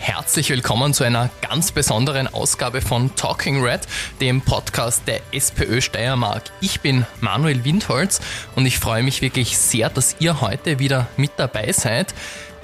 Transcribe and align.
herzlich 0.00 0.48
willkommen 0.48 0.94
zu 0.94 1.04
einer 1.04 1.28
ganz 1.42 1.72
besonderen 1.72 2.26
Ausgabe 2.26 2.80
von 2.80 3.14
Talking 3.16 3.62
Red, 3.62 3.82
dem 4.20 4.40
Podcast 4.40 5.02
der 5.06 5.20
SPÖ 5.30 5.82
Steiermark. 5.82 6.44
Ich 6.62 6.80
bin 6.80 7.04
Manuel 7.20 7.64
Windholz 7.64 8.20
und 8.56 8.64
ich 8.64 8.78
freue 8.78 9.02
mich 9.02 9.20
wirklich 9.20 9.58
sehr, 9.58 9.90
dass 9.90 10.16
ihr 10.18 10.40
heute 10.40 10.78
wieder 10.78 11.06
mit 11.18 11.32
dabei 11.36 11.72
seid 11.72 12.14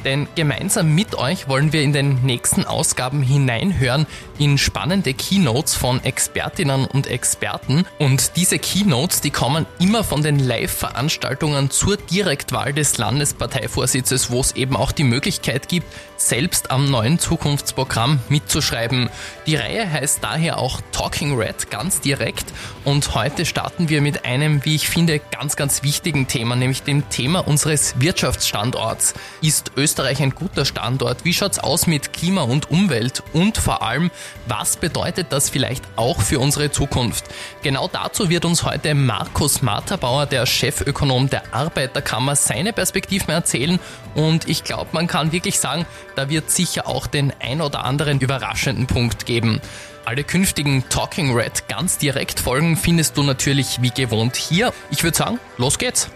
denn 0.06 0.28
gemeinsam 0.36 0.94
mit 0.94 1.16
euch 1.16 1.48
wollen 1.48 1.72
wir 1.72 1.82
in 1.82 1.92
den 1.92 2.22
nächsten 2.22 2.64
Ausgaben 2.64 3.22
hineinhören 3.22 4.06
in 4.38 4.56
spannende 4.56 5.14
Keynotes 5.14 5.74
von 5.74 6.02
Expertinnen 6.04 6.84
und 6.84 7.08
Experten. 7.08 7.84
Und 7.98 8.36
diese 8.36 8.60
Keynotes, 8.60 9.20
die 9.20 9.30
kommen 9.30 9.66
immer 9.80 10.04
von 10.04 10.22
den 10.22 10.38
Live-Veranstaltungen 10.38 11.70
zur 11.70 11.96
Direktwahl 11.96 12.72
des 12.72 12.98
Landesparteivorsitzes, 12.98 14.30
wo 14.30 14.40
es 14.40 14.52
eben 14.52 14.76
auch 14.76 14.92
die 14.92 15.02
Möglichkeit 15.02 15.68
gibt, 15.68 15.86
selbst 16.16 16.70
am 16.70 16.90
neuen 16.90 17.18
Zukunftsprogramm 17.18 18.20
mitzuschreiben. 18.28 19.10
Die 19.46 19.56
Reihe 19.56 19.90
heißt 19.90 20.22
daher 20.22 20.58
auch 20.58 20.80
Talking 20.92 21.36
Red 21.38 21.70
ganz 21.70 22.00
direkt 22.00 22.52
und 22.84 23.14
heute 23.14 23.44
starten 23.44 23.88
wir 23.88 24.00
mit 24.00 24.24
einem, 24.24 24.64
wie 24.64 24.74
ich 24.74 24.88
finde, 24.88 25.18
ganz, 25.18 25.56
ganz 25.56 25.82
wichtigen 25.82 26.28
Thema, 26.28 26.56
nämlich 26.56 26.82
dem 26.82 27.08
Thema 27.08 27.46
unseres 27.46 28.00
Wirtschaftsstandorts. 28.00 29.14
Ist 29.42 29.72
Österreich 29.76 30.22
ein 30.22 30.34
guter 30.34 30.64
Standort? 30.64 31.24
Wie 31.24 31.34
schaut's 31.34 31.58
aus 31.58 31.86
mit 31.86 32.12
Klima 32.12 32.42
und 32.42 32.70
Umwelt? 32.70 33.22
Und 33.32 33.58
vor 33.58 33.82
allem, 33.82 34.10
was 34.46 34.76
bedeutet 34.76 35.28
das 35.30 35.50
vielleicht 35.50 35.84
auch 35.96 36.20
für 36.20 36.38
unsere 36.38 36.70
Zukunft? 36.70 37.24
Genau 37.62 37.88
dazu 37.92 38.30
wird 38.30 38.44
uns 38.44 38.62
heute 38.62 38.94
Markus 38.94 39.62
Materbauer, 39.62 40.26
der 40.26 40.46
Chefökonom 40.46 41.28
der 41.28 41.54
Arbeiterkammer, 41.54 42.36
seine 42.36 42.72
Perspektiven 42.72 43.30
erzählen 43.30 43.78
und 44.16 44.48
ich 44.48 44.64
glaube, 44.64 44.88
man 44.92 45.06
kann 45.06 45.30
wirklich 45.32 45.60
sagen, 45.60 45.84
da 46.16 46.28
wird 46.28 46.50
sicher 46.50 46.86
auch 46.86 47.06
den 47.06 47.32
ein 47.40 47.60
oder 47.60 47.84
anderen 47.84 48.20
überraschenden 48.20 48.86
Punkt 48.86 49.26
geben. 49.26 49.60
Alle 50.04 50.24
künftigen 50.24 50.88
Talking 50.88 51.34
Red 51.36 51.68
ganz 51.68 51.98
direkt 51.98 52.40
Folgen 52.40 52.76
findest 52.76 53.16
du 53.16 53.22
natürlich 53.22 53.82
wie 53.82 53.90
gewohnt 53.90 54.36
hier. 54.36 54.72
Ich 54.90 55.02
würde 55.04 55.16
sagen, 55.16 55.40
los 55.56 55.78
geht's. 55.78 56.10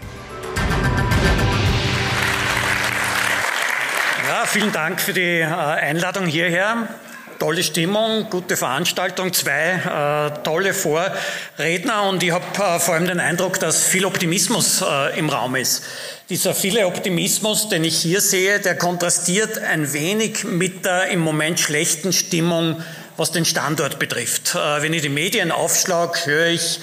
Ja, 4.27 4.45
vielen 4.45 4.71
Dank 4.71 5.01
für 5.01 5.13
die 5.13 5.39
äh, 5.39 5.45
Einladung 5.45 6.25
hierher. 6.25 6.87
Tolle 7.41 7.63
Stimmung, 7.63 8.29
gute 8.29 8.55
Veranstaltung, 8.55 9.33
zwei 9.33 10.29
äh, 10.29 10.43
tolle 10.43 10.75
Vorredner 10.75 12.03
und 12.07 12.21
ich 12.21 12.29
habe 12.29 12.45
äh, 12.53 12.79
vor 12.79 12.93
allem 12.93 13.07
den 13.07 13.19
Eindruck, 13.19 13.59
dass 13.59 13.83
viel 13.83 14.05
Optimismus 14.05 14.83
äh, 14.83 15.17
im 15.17 15.27
Raum 15.27 15.55
ist. 15.55 15.83
Dieser 16.29 16.53
viele 16.53 16.85
Optimismus, 16.85 17.67
den 17.67 17.83
ich 17.83 17.97
hier 17.97 18.21
sehe, 18.21 18.59
der 18.59 18.77
kontrastiert 18.77 19.57
ein 19.57 19.91
wenig 19.91 20.43
mit 20.43 20.85
der 20.85 21.07
im 21.07 21.21
Moment 21.21 21.59
schlechten 21.59 22.13
Stimmung, 22.13 22.83
was 23.17 23.31
den 23.31 23.45
Standort 23.45 23.97
betrifft. 23.97 24.53
Äh, 24.53 24.83
wenn 24.83 24.93
ich 24.93 25.01
die 25.01 25.09
Medien 25.09 25.51
aufschlage, 25.51 26.27
höre 26.27 26.45
ich, 26.49 26.79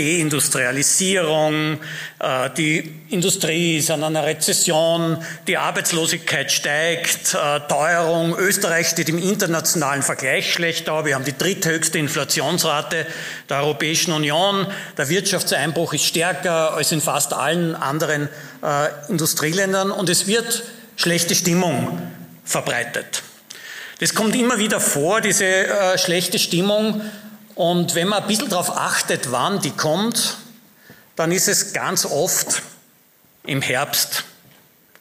Deindustrialisierung, 0.00 1.78
äh, 2.20 2.50
die 2.56 2.90
Industrie 3.10 3.76
ist 3.76 3.90
an 3.90 4.02
einer 4.02 4.24
Rezession, 4.24 5.22
die 5.46 5.58
Arbeitslosigkeit 5.58 6.50
steigt, 6.50 7.34
äh, 7.34 7.60
Teuerung, 7.68 8.34
Österreich 8.38 8.88
steht 8.88 9.10
im 9.10 9.18
internationalen 9.18 10.02
Vergleich 10.02 10.54
schlecht 10.54 10.88
da, 10.88 11.04
wir 11.04 11.14
haben 11.14 11.26
die 11.26 11.36
dritthöchste 11.36 11.98
Inflationsrate 11.98 13.06
der 13.50 13.58
Europäischen 13.58 14.12
Union, 14.12 14.66
der 14.96 15.10
Wirtschaftseinbruch 15.10 15.92
ist 15.92 16.06
stärker 16.06 16.72
als 16.72 16.92
in 16.92 17.02
fast 17.02 17.34
allen 17.34 17.74
anderen 17.74 18.30
äh, 18.62 19.10
Industrieländern 19.10 19.90
und 19.90 20.08
es 20.08 20.26
wird 20.26 20.62
schlechte 20.96 21.34
Stimmung 21.34 22.00
verbreitet. 22.44 23.22
Das 23.98 24.14
kommt 24.14 24.34
immer 24.34 24.58
wieder 24.58 24.80
vor, 24.80 25.20
diese 25.20 25.44
schlechte 25.98 26.38
Stimmung, 26.38 27.02
und 27.60 27.94
wenn 27.94 28.08
man 28.08 28.22
ein 28.22 28.26
bisschen 28.26 28.48
darauf 28.48 28.74
achtet, 28.74 29.32
wann 29.32 29.60
die 29.60 29.72
kommt, 29.72 30.38
dann 31.14 31.30
ist 31.30 31.46
es 31.46 31.74
ganz 31.74 32.06
oft 32.06 32.62
im 33.44 33.60
Herbst 33.60 34.24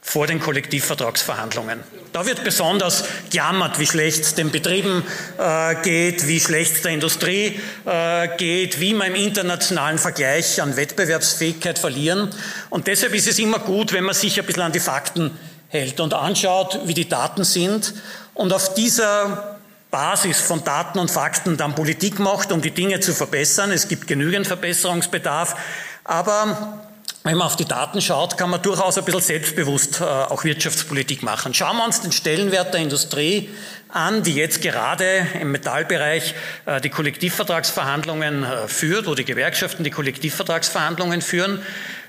vor 0.02 0.28
den 0.28 0.42
Kollektivvertragsverhandlungen. 0.42 1.80
Da 2.12 2.26
wird 2.26 2.44
besonders 2.44 3.06
gejammert, 3.30 3.80
wie 3.80 3.86
schlecht 3.86 4.24
es 4.24 4.36
den 4.36 4.52
Betrieben 4.52 5.06
äh, 5.38 5.76
geht, 5.84 6.28
wie 6.28 6.42
schlecht 6.42 6.76
es 6.76 6.82
der 6.82 6.92
Industrie 6.92 7.62
äh, 7.86 8.28
geht, 8.36 8.82
wie 8.82 8.94
wir 8.94 9.06
im 9.06 9.16
internationalen 9.16 9.98
Vergleich 9.98 10.62
an 10.62 10.76
Wettbewerbsfähigkeit 10.76 11.80
verlieren. 11.80 12.30
Und 12.70 12.88
deshalb 12.88 13.14
ist 13.14 13.30
es 13.30 13.40
immer 13.40 13.60
gut, 13.60 13.94
wenn 13.94 14.04
man 14.04 14.16
sich 14.16 14.38
ein 14.38 14.46
bisschen 14.46 14.64
an 14.64 14.74
die 14.74 14.82
Fakten 14.82 15.32
hält 15.70 16.02
und 16.02 16.14
anschaut, 16.14 16.82
wie 16.84 16.94
die 16.94 17.08
Daten 17.08 17.46
sind. 17.46 17.94
Und 18.34 18.52
auf 18.52 18.74
dieser 18.74 19.59
Basis 19.92 20.40
von 20.40 20.64
Daten 20.64 21.00
und 21.00 21.10
Fakten 21.10 21.58
dann 21.58 21.74
Politik 21.74 22.20
macht, 22.20 22.52
um 22.52 22.62
die 22.62 22.72
Dinge 22.72 23.00
zu 23.00 23.14
verbessern. 23.14 23.72
Es 23.72 23.88
gibt 23.88 24.08
genügend 24.08 24.46
Verbesserungsbedarf, 24.46 25.56
aber 26.04 26.80
wenn 27.24 27.38
man 27.38 27.48
auf 27.48 27.58
die 27.58 27.66
Daten 27.66 28.02
schaut, 28.02 28.38
kann 28.38 28.50
man 28.50 28.62
durchaus 28.62 28.98
ein 28.98 29.04
bisschen 29.04 29.22
selbstbewusst 29.22 30.00
äh, 30.00 30.04
auch 30.04 30.46
Wirtschaftspolitik 30.46 31.22
machen. 31.22 31.54
Schauen 31.54 31.76
wir 31.78 31.84
uns 31.84 32.02
den 32.02 32.14
Stellenwert 32.14 32.74
der 32.74 32.82
Industrie 32.82 33.50
an, 33.90 34.24
die 34.24 34.36
jetzt 34.36 34.62
gerade 34.62 35.28
im 35.42 35.52
Metallbereich 35.52 36.34
äh, 36.66 36.80
die 36.80 36.90
Kollektivvertragsverhandlungen 36.90 38.44
äh, 38.44 38.68
führt, 38.70 39.06
wo 39.06 39.16
die 39.16 39.26
Gewerkschaften 39.26 39.84
die 39.84 39.90
Kollektivvertragsverhandlungen 39.90 41.22
führen. 41.22 41.62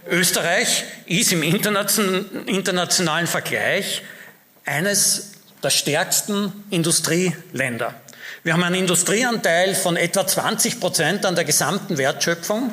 Österreich 0.09 0.85
ist 1.07 1.33
im 1.33 1.43
internationalen 1.43 3.27
Vergleich 3.27 4.03
eines 4.65 5.33
der 5.63 5.71
stärksten 5.71 6.53
Industrieländer. 6.71 7.95
Wir 8.43 8.55
haben 8.55 8.63
einen 8.63 8.77
Industrieanteil 8.77 9.75
von 9.75 9.97
etwa 9.97 10.27
20 10.27 10.81
Prozent 10.81 11.27
an 11.27 11.35
der 11.35 11.45
gesamten 11.45 11.99
Wertschöpfung. 11.99 12.73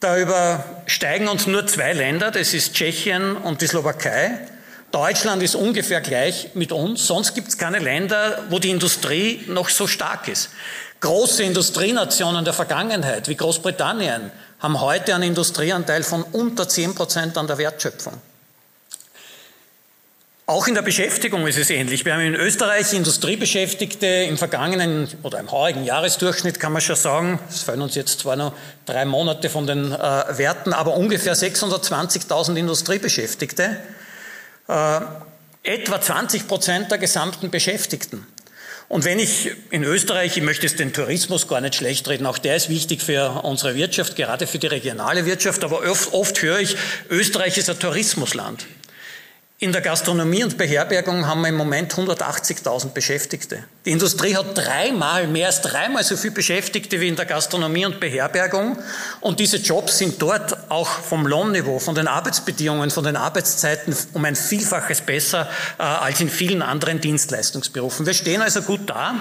Da 0.00 0.18
übersteigen 0.18 1.28
uns 1.28 1.46
nur 1.46 1.66
zwei 1.66 1.92
Länder, 1.92 2.30
das 2.30 2.54
ist 2.54 2.74
Tschechien 2.74 3.36
und 3.36 3.60
die 3.60 3.66
Slowakei. 3.66 4.38
Deutschland 4.90 5.42
ist 5.42 5.54
ungefähr 5.54 6.00
gleich 6.00 6.48
mit 6.54 6.72
uns, 6.72 7.06
sonst 7.06 7.34
gibt 7.34 7.48
es 7.48 7.58
keine 7.58 7.78
Länder, 7.78 8.42
wo 8.48 8.58
die 8.58 8.70
Industrie 8.70 9.44
noch 9.46 9.68
so 9.68 9.86
stark 9.86 10.26
ist. 10.26 10.50
Große 11.00 11.44
Industrienationen 11.44 12.44
der 12.44 12.54
Vergangenheit, 12.54 13.28
wie 13.28 13.36
Großbritannien, 13.36 14.32
haben 14.58 14.80
heute 14.80 15.14
einen 15.14 15.24
Industrieanteil 15.24 16.02
von 16.02 16.22
unter 16.24 16.68
10 16.68 16.94
Prozent 16.94 17.38
an 17.38 17.46
der 17.46 17.58
Wertschöpfung. 17.58 18.14
Auch 20.50 20.66
in 20.66 20.74
der 20.74 20.82
Beschäftigung 20.82 21.46
ist 21.46 21.58
es 21.58 21.70
ähnlich. 21.70 22.04
Wir 22.04 22.12
haben 22.12 22.22
in 22.22 22.34
Österreich 22.34 22.92
Industriebeschäftigte 22.92 24.06
im 24.06 24.36
vergangenen 24.36 25.06
oder 25.22 25.38
im 25.38 25.52
heurigen 25.52 25.84
Jahresdurchschnitt 25.84 26.58
kann 26.58 26.72
man 26.72 26.82
schon 26.82 26.96
sagen, 26.96 27.38
es 27.48 27.62
fallen 27.62 27.80
uns 27.82 27.94
jetzt 27.94 28.18
zwar 28.18 28.34
noch 28.34 28.52
drei 28.84 29.04
Monate 29.04 29.48
von 29.48 29.68
den 29.68 29.92
äh, 29.92 29.96
Werten, 29.96 30.72
aber 30.72 30.96
ungefähr 30.96 31.36
620.000 31.36 32.56
Industriebeschäftigte, 32.56 33.76
äh, 34.66 35.00
etwa 35.62 36.00
20 36.00 36.48
Prozent 36.48 36.90
der 36.90 36.98
gesamten 36.98 37.50
Beschäftigten. 37.50 38.26
Und 38.88 39.04
wenn 39.04 39.20
ich 39.20 39.52
in 39.70 39.84
Österreich, 39.84 40.36
ich 40.36 40.42
möchte 40.42 40.66
es 40.66 40.74
den 40.74 40.92
Tourismus 40.92 41.46
gar 41.46 41.60
nicht 41.60 41.76
schlecht 41.76 42.08
reden, 42.08 42.26
auch 42.26 42.38
der 42.38 42.56
ist 42.56 42.68
wichtig 42.68 43.02
für 43.02 43.44
unsere 43.44 43.76
Wirtschaft, 43.76 44.16
gerade 44.16 44.48
für 44.48 44.58
die 44.58 44.66
regionale 44.66 45.26
Wirtschaft, 45.26 45.62
aber 45.62 45.88
oft, 45.88 46.12
oft 46.12 46.42
höre 46.42 46.58
ich, 46.58 46.76
Österreich 47.08 47.56
ist 47.56 47.70
ein 47.70 47.78
Tourismusland. 47.78 48.66
In 49.62 49.72
der 49.72 49.82
Gastronomie 49.82 50.42
und 50.42 50.56
Beherbergung 50.56 51.26
haben 51.26 51.42
wir 51.42 51.50
im 51.50 51.56
Moment 51.56 51.92
180.000 51.92 52.94
Beschäftigte. 52.94 53.62
Die 53.84 53.90
Industrie 53.90 54.34
hat 54.34 54.56
dreimal, 54.56 55.26
mehr 55.26 55.48
als 55.48 55.60
dreimal 55.60 56.02
so 56.02 56.16
viele 56.16 56.32
Beschäftigte 56.32 56.98
wie 56.98 57.08
in 57.08 57.16
der 57.16 57.26
Gastronomie 57.26 57.84
und 57.84 58.00
Beherbergung. 58.00 58.78
Und 59.20 59.38
diese 59.38 59.58
Jobs 59.58 59.98
sind 59.98 60.22
dort 60.22 60.70
auch 60.70 60.88
vom 60.88 61.26
Lohnniveau, 61.26 61.78
von 61.78 61.94
den 61.94 62.08
Arbeitsbedingungen, 62.08 62.90
von 62.90 63.04
den 63.04 63.16
Arbeitszeiten 63.16 63.94
um 64.14 64.24
ein 64.24 64.34
Vielfaches 64.34 65.02
besser 65.02 65.46
äh, 65.78 65.82
als 65.82 66.22
in 66.22 66.30
vielen 66.30 66.62
anderen 66.62 67.02
Dienstleistungsberufen. 67.02 68.06
Wir 68.06 68.14
stehen 68.14 68.40
also 68.40 68.62
gut 68.62 68.88
da 68.88 69.14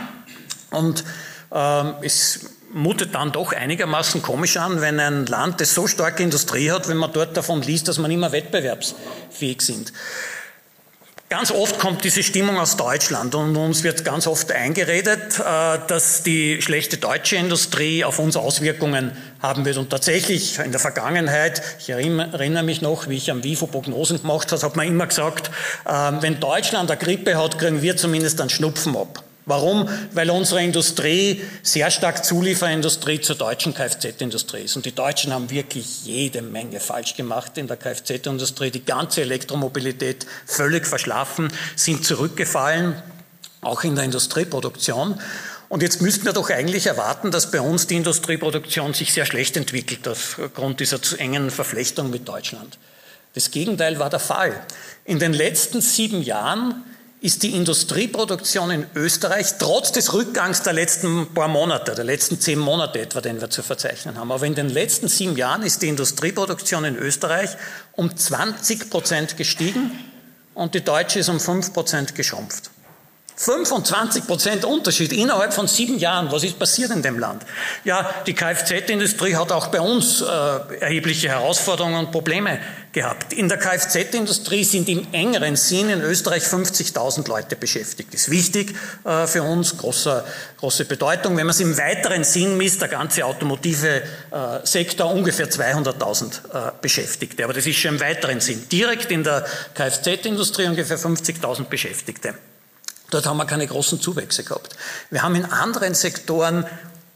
und 0.72 1.04
es 1.52 2.40
mutet 2.72 3.16
dann 3.16 3.32
doch 3.32 3.54
einigermaßen 3.54 4.22
komisch 4.22 4.58
an, 4.58 4.82
wenn 4.82 5.00
ein 5.00 5.26
Land, 5.26 5.62
das 5.62 5.74
so 5.74 5.88
starke 5.88 6.24
Industrie 6.24 6.72
hat, 6.72 6.88
wenn 6.88 6.98
man 6.98 7.12
dort 7.12 7.36
davon 7.36 7.62
liest, 7.62 7.88
dass 7.88 7.98
man 7.98 8.12
immer 8.12 8.32
wettbewerbsfähig 8.32 9.62
sind. 9.62 9.94
Ganz 11.30 11.52
oft 11.52 11.78
kommt 11.78 12.04
diese 12.04 12.24
Stimmung 12.24 12.58
aus 12.58 12.76
Deutschland 12.76 13.36
und 13.36 13.56
uns 13.56 13.84
wird 13.84 14.04
ganz 14.04 14.26
oft 14.26 14.52
eingeredet, 14.52 15.40
äh, 15.40 15.78
dass 15.88 16.24
die 16.24 16.60
schlechte 16.60 16.98
deutsche 16.98 17.36
Industrie 17.36 18.04
auf 18.04 18.18
uns 18.18 18.36
Auswirkungen 18.36 19.12
haben 19.40 19.64
wird. 19.64 19.78
Und 19.78 19.92
tatsächlich 19.92 20.58
in 20.58 20.72
der 20.72 20.80
Vergangenheit, 20.80 21.62
ich 21.78 21.92
erinnere 21.92 22.64
mich 22.64 22.82
noch, 22.82 23.10
wie 23.10 23.18
ich 23.18 23.30
am 23.30 23.44
WIFO 23.44 23.68
Prognosen 23.68 24.20
gemacht 24.22 24.52
habe, 24.52 24.60
hat 24.64 24.76
man 24.76 24.88
immer 24.88 25.06
gesagt, 25.06 25.52
äh, 25.86 25.92
wenn 26.20 26.40
Deutschland 26.40 26.90
eine 26.90 27.00
Grippe 27.00 27.38
hat, 27.38 27.60
kriegen 27.60 27.84
wir 27.84 27.96
zumindest 27.96 28.42
einen 28.42 28.50
Schnupfen 28.50 28.98
ab. 28.98 29.24
Warum? 29.50 29.90
Weil 30.14 30.30
unsere 30.30 30.64
Industrie 30.64 31.42
sehr 31.64 31.90
stark 31.90 32.24
Zulieferindustrie 32.24 33.20
zur 33.20 33.36
deutschen 33.36 33.74
Kfz-Industrie 33.74 34.62
ist. 34.62 34.76
Und 34.76 34.86
die 34.86 34.94
Deutschen 34.94 35.34
haben 35.34 35.50
wirklich 35.50 36.06
jede 36.06 36.44
Menge 36.44 36.80
falsch 36.80 37.16
gemacht 37.16 37.58
in 37.58 37.66
der 37.66 37.76
Kfz-Industrie. 37.76 38.70
Die 38.70 38.86
ganze 38.86 39.22
Elektromobilität 39.22 40.28
völlig 40.46 40.86
verschlafen, 40.86 41.52
sind 41.76 42.06
zurückgefallen. 42.06 43.02
auch 43.62 43.84
in 43.84 43.96
der 43.96 44.06
Industrieproduktion. 44.06 45.20
Und 45.68 45.82
jetzt 45.82 46.02
müssten 46.02 46.26
wir 46.26 46.34
doch 46.34 46.52
eigentlich 46.52 46.86
erwarten, 46.86 47.32
dass 47.32 47.50
bei 47.50 47.60
uns 47.60 47.88
die 47.88 47.96
Industrieproduktion 47.96 48.94
sich 48.94 49.12
sehr 49.12 49.26
schlecht 49.26 49.58
entwickelt 49.58 50.08
aufgrund 50.08 50.80
dieser 50.80 51.02
zu 51.02 51.18
engen 51.18 51.50
Verflechtung 51.50 52.12
mit 52.12 52.28
Deutschland. 52.28 52.78
Das 53.34 53.52
Gegenteil 53.52 53.98
war 54.00 54.12
der 54.12 54.20
Fall. 54.20 54.64
In 55.06 55.18
den 55.18 55.34
letzten 55.34 55.82
sieben 55.82 56.22
Jahren 56.22 56.84
ist 57.22 57.44
die 57.44 57.56
Industrieproduktion 57.56 58.72
in 58.72 58.86
Österreich 58.96 59.58
trotz 59.60 59.92
des 59.92 60.14
Rückgangs 60.14 60.62
der 60.64 60.74
letzten 60.74 61.34
paar 61.34 61.50
Monate, 61.50 61.94
der 61.94 62.06
letzten 62.06 62.40
zehn 62.40 62.60
Monate 62.60 63.02
etwa, 63.02 63.20
den 63.20 63.42
wir 63.42 63.50
zu 63.50 63.62
verzeichnen 63.62 64.18
haben, 64.18 64.32
aber 64.32 64.46
in 64.46 64.56
den 64.56 64.70
letzten 64.70 65.10
sieben 65.10 65.36
Jahren 65.36 65.64
ist 65.64 65.82
die 65.82 65.90
Industrieproduktion 65.90 66.86
in 66.86 66.96
Österreich 66.96 67.50
um 67.94 68.16
20 68.16 68.90
Prozent 68.90 69.36
gestiegen 69.36 69.92
und 70.54 70.76
die 70.76 70.82
deutsche 70.82 71.20
ist 71.20 71.30
um 71.30 71.40
5 71.40 71.74
Prozent 71.74 72.16
geschrumpft. 72.16 72.72
25 73.42 74.28
Prozent 74.28 74.66
Unterschied 74.66 75.14
innerhalb 75.14 75.54
von 75.54 75.66
sieben 75.66 75.98
Jahren. 75.98 76.30
Was 76.30 76.44
ist 76.44 76.60
passiert 76.60 76.92
in 76.92 77.02
dem 77.02 77.18
Land? 77.18 77.46
Ja, 77.86 78.14
die 78.28 78.34
Kfz-Industrie 78.34 79.34
hat 79.34 79.54
auch 79.54 79.68
bei 79.68 79.80
uns 79.80 80.20
äh, 80.20 80.26
erhebliche 80.82 81.30
Herausforderungen 81.30 82.08
und 82.08 82.12
Probleme 82.12 82.60
gehabt. 82.92 83.32
In 83.32 83.48
der 83.48 83.58
Kfz-Industrie 83.58 84.66
sind 84.66 84.90
im 84.90 85.08
engeren 85.14 85.56
Sinn 85.56 85.90
in 85.90 86.02
Österreich 86.02 86.44
50.000 86.44 87.30
Leute 87.30 87.56
beschäftigt. 87.56 88.14
Das 88.14 88.24
ist 88.24 88.30
wichtig 88.30 88.76
äh, 89.06 89.26
für 89.26 89.44
uns, 89.44 89.78
große, 89.78 90.22
große 90.58 90.84
Bedeutung. 90.84 91.38
Wenn 91.38 91.46
man 91.46 91.52
es 91.52 91.62
im 91.62 91.78
weiteren 91.78 92.26
Sinn 92.26 92.58
misst, 92.58 92.82
der 92.82 92.90
ganze 92.90 93.24
automotive 93.24 94.02
äh, 94.32 94.66
Sektor 94.66 95.14
ungefähr 95.14 95.50
200.000 95.50 96.34
äh, 96.34 96.72
Beschäftigte. 96.82 97.46
Aber 97.46 97.54
das 97.54 97.66
ist 97.66 97.78
schon 97.78 97.94
im 97.96 98.02
weiteren 98.02 98.42
Sinn. 98.42 98.68
Direkt 98.70 99.10
in 99.14 99.24
der 99.24 99.46
Kfz-Industrie 99.76 100.68
ungefähr 100.68 101.00
50.000 101.00 101.64
Beschäftigte. 101.70 102.34
Dort 103.10 103.26
haben 103.26 103.38
wir 103.38 103.46
keine 103.46 103.68
großen 103.68 104.00
Zuwächse 104.00 104.44
gehabt. 104.44 104.76
Wir 105.10 105.24
haben 105.24 105.36
in 105.36 105.46
anderen 105.46 105.96
Sektoren 105.96 106.66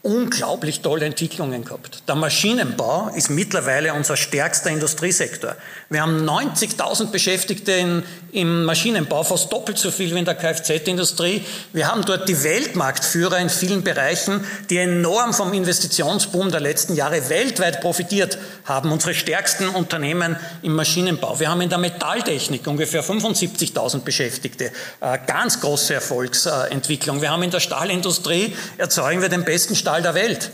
unglaublich 0.04 0.82
tolle 0.82 1.06
Entwicklungen 1.06 1.64
gehabt. 1.64 2.02
Der 2.06 2.14
Maschinenbau 2.14 3.10
ist 3.16 3.30
mittlerweile 3.30 3.94
unser 3.94 4.18
stärkster 4.18 4.68
Industriesektor. 4.68 5.56
Wir 5.88 6.02
haben 6.02 6.28
90.000 6.28 7.10
Beschäftigte 7.10 7.72
in, 7.72 8.02
im 8.32 8.64
Maschinenbau, 8.66 9.22
fast 9.22 9.50
doppelt 9.50 9.78
so 9.78 9.90
viel 9.90 10.14
wie 10.14 10.18
in 10.18 10.26
der 10.26 10.34
Kfz-Industrie. 10.34 11.42
Wir 11.72 11.90
haben 11.90 12.04
dort 12.04 12.28
die 12.28 12.44
Weltmarktführer 12.44 13.38
in 13.38 13.48
vielen 13.48 13.82
Bereichen, 13.82 14.44
die 14.68 14.76
enorm 14.76 15.32
vom 15.32 15.54
Investitionsboom 15.54 16.50
der 16.50 16.60
letzten 16.60 16.94
Jahre 16.94 17.30
weltweit 17.30 17.80
profitiert 17.80 18.36
haben. 18.66 18.92
Unsere 18.92 19.14
stärksten 19.14 19.70
Unternehmen 19.70 20.36
im 20.60 20.74
Maschinenbau. 20.74 21.40
Wir 21.40 21.48
haben 21.48 21.62
in 21.62 21.70
der 21.70 21.78
Metalltechnik 21.78 22.66
ungefähr 22.66 23.02
75.000 23.02 24.00
Beschäftigte. 24.00 24.70
Äh, 25.00 25.18
ganz 25.26 25.62
große 25.62 25.94
Erfolgsentwicklung. 25.94 27.22
Wir 27.22 27.30
haben 27.30 27.42
in 27.42 27.50
der 27.50 27.60
Stahlindustrie 27.60 28.54
erzeugen 28.76 29.22
wir 29.22 29.30
den 29.30 29.44
besten 29.46 29.74
Stahl 29.74 29.93
Stahl 29.94 30.02
der 30.02 30.14
Welt, 30.14 30.50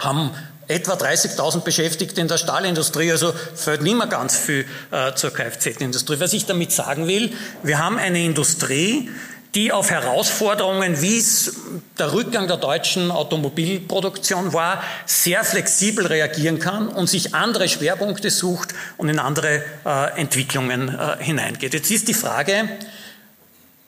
haben 0.00 0.30
etwa 0.68 0.92
30.000 0.92 1.60
Beschäftigte 1.60 2.20
in 2.20 2.28
der 2.28 2.36
Stahlindustrie, 2.36 3.10
also 3.10 3.32
fällt 3.54 3.80
nicht 3.80 3.96
mehr 3.96 4.06
ganz 4.06 4.36
viel 4.36 4.66
äh, 4.90 5.14
zur 5.14 5.30
Kfz-Industrie. 5.30 6.20
Was 6.20 6.34
ich 6.34 6.44
damit 6.44 6.70
sagen 6.70 7.06
will, 7.06 7.32
wir 7.62 7.78
haben 7.78 7.96
eine 7.96 8.22
Industrie, 8.22 9.08
die 9.54 9.72
auf 9.72 9.90
Herausforderungen, 9.90 11.00
wie 11.00 11.16
es 11.16 11.54
der 11.98 12.12
Rückgang 12.12 12.46
der 12.46 12.58
deutschen 12.58 13.10
Automobilproduktion 13.10 14.52
war, 14.52 14.82
sehr 15.06 15.42
flexibel 15.42 16.06
reagieren 16.06 16.58
kann 16.58 16.88
und 16.88 17.08
sich 17.08 17.34
andere 17.34 17.66
Schwerpunkte 17.66 18.28
sucht 18.28 18.74
und 18.98 19.08
in 19.08 19.20
andere 19.20 19.62
äh, 19.86 20.20
Entwicklungen 20.20 20.90
äh, 20.90 21.16
hineingeht. 21.18 21.72
Jetzt 21.72 21.90
ist 21.90 22.08
die 22.08 22.14
Frage, 22.14 22.68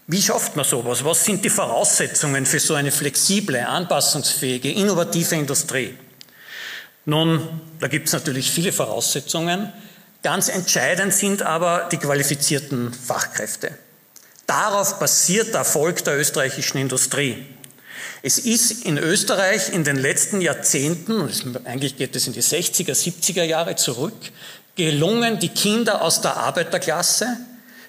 wie 0.09 0.23
schafft 0.23 0.55
man 0.55 0.65
sowas? 0.65 1.05
Was 1.05 1.25
sind 1.25 1.45
die 1.45 1.51
Voraussetzungen 1.51 2.47
für 2.47 2.61
so 2.61 2.75
eine 2.75 2.93
flexible, 2.93 3.57
anpassungsfähige, 3.57 4.71
innovative 4.71 5.35
Industrie? 5.35 5.97
Nun, 7.07 7.61
da 7.81 7.89
gibt 7.89 8.07
es 8.07 8.13
natürlich 8.13 8.51
viele 8.51 8.73
Voraussetzungen. 8.73 9.73
Ganz 10.23 10.49
entscheidend 10.49 11.13
sind 11.13 11.43
aber 11.43 11.89
die 11.91 11.99
qualifizierten 11.99 12.93
Fachkräfte. 12.93 13.77
Darauf 14.47 14.99
basiert 15.01 15.49
der 15.49 15.61
Erfolg 15.61 16.05
der 16.05 16.19
österreichischen 16.19 16.79
Industrie. 16.79 17.45
Es 18.23 18.39
ist 18.39 18.85
in 18.85 18.99
Österreich 18.99 19.73
in 19.73 19.85
den 19.85 19.97
letzten 19.97 20.41
Jahrzehnten, 20.41 21.29
eigentlich 21.65 21.97
geht 21.97 22.15
es 22.15 22.27
in 22.27 22.33
die 22.33 22.43
60er, 22.43 22.93
70er 22.93 23.43
Jahre 23.43 23.77
zurück, 23.77 24.15
gelungen, 24.77 25.39
die 25.39 25.49
Kinder 25.49 26.03
aus 26.03 26.21
der 26.21 26.37
Arbeiterklasse, 26.37 27.37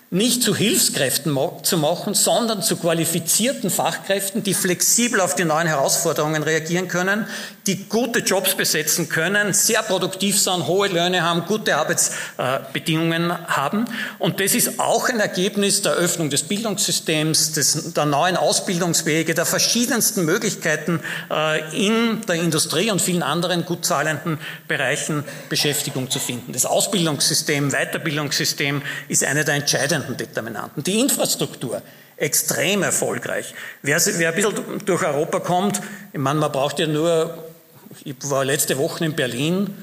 nicht 0.09 0.41
zu 0.41 0.55
Hilfskräften 0.55 1.37
zu 1.63 1.77
machen, 1.77 2.13
sondern 2.13 2.61
zu 2.61 2.77
qualifizierten 2.77 3.69
Fachkräften, 3.69 4.41
die 4.41 4.53
flexibel 4.53 5.19
auf 5.19 5.35
die 5.35 5.43
neuen 5.43 5.67
Herausforderungen 5.67 6.43
reagieren 6.43 6.87
können, 6.87 7.27
die 7.67 7.89
gute 7.89 8.19
Jobs 8.19 8.55
besetzen 8.55 9.09
können, 9.09 9.53
sehr 9.53 9.83
produktiv 9.83 10.39
sind, 10.39 10.67
hohe 10.67 10.87
Löhne 10.87 11.21
haben, 11.21 11.45
gute 11.45 11.75
Arbeitsbedingungen 11.75 13.31
haben. 13.47 13.85
Und 14.19 14.39
das 14.39 14.55
ist 14.55 14.79
auch 14.79 15.09
ein 15.09 15.19
Ergebnis 15.19 15.81
der 15.81 15.93
Öffnung 15.93 16.29
des 16.29 16.43
Bildungssystems, 16.43 17.51
des, 17.51 17.93
der 17.93 18.05
neuen 18.05 18.37
Ausbildungswege, 18.37 19.33
der 19.33 19.45
verschiedensten 19.45 20.23
Möglichkeiten 20.23 21.01
äh, 21.29 21.87
in 21.87 22.21
der 22.27 22.35
Industrie 22.35 22.89
und 22.89 23.01
vielen 23.01 23.23
anderen 23.23 23.65
gut 23.65 23.85
zahlenden 23.85 24.39
Bereichen 24.67 25.25
Beschäftigung 25.49 26.09
zu 26.09 26.19
finden. 26.19 26.53
Das 26.53 26.65
Ausbildungssystem, 26.65 27.71
Weiterbildungssystem 27.71 28.81
ist 29.09 29.25
eine 29.25 29.43
der 29.43 29.55
entscheidenden 29.55 30.15
Determinanten. 30.15 30.83
Die 30.83 30.99
Infrastruktur 30.99 31.81
extrem 32.17 32.81
erfolgreich. 32.83 33.53
Wer, 33.83 34.01
wer 34.05 34.29
ein 34.29 34.35
bisschen 34.35 34.85
durch 34.85 35.03
Europa 35.03 35.39
kommt, 35.39 35.81
ich 36.11 36.19
meine, 36.19 36.39
man 36.39 36.51
braucht 36.51 36.79
ja 36.79 36.87
nur 36.87 37.46
ich 38.03 38.15
war 38.23 38.45
letzte 38.45 38.77
Woche 38.77 39.05
in 39.05 39.15
Berlin. 39.15 39.73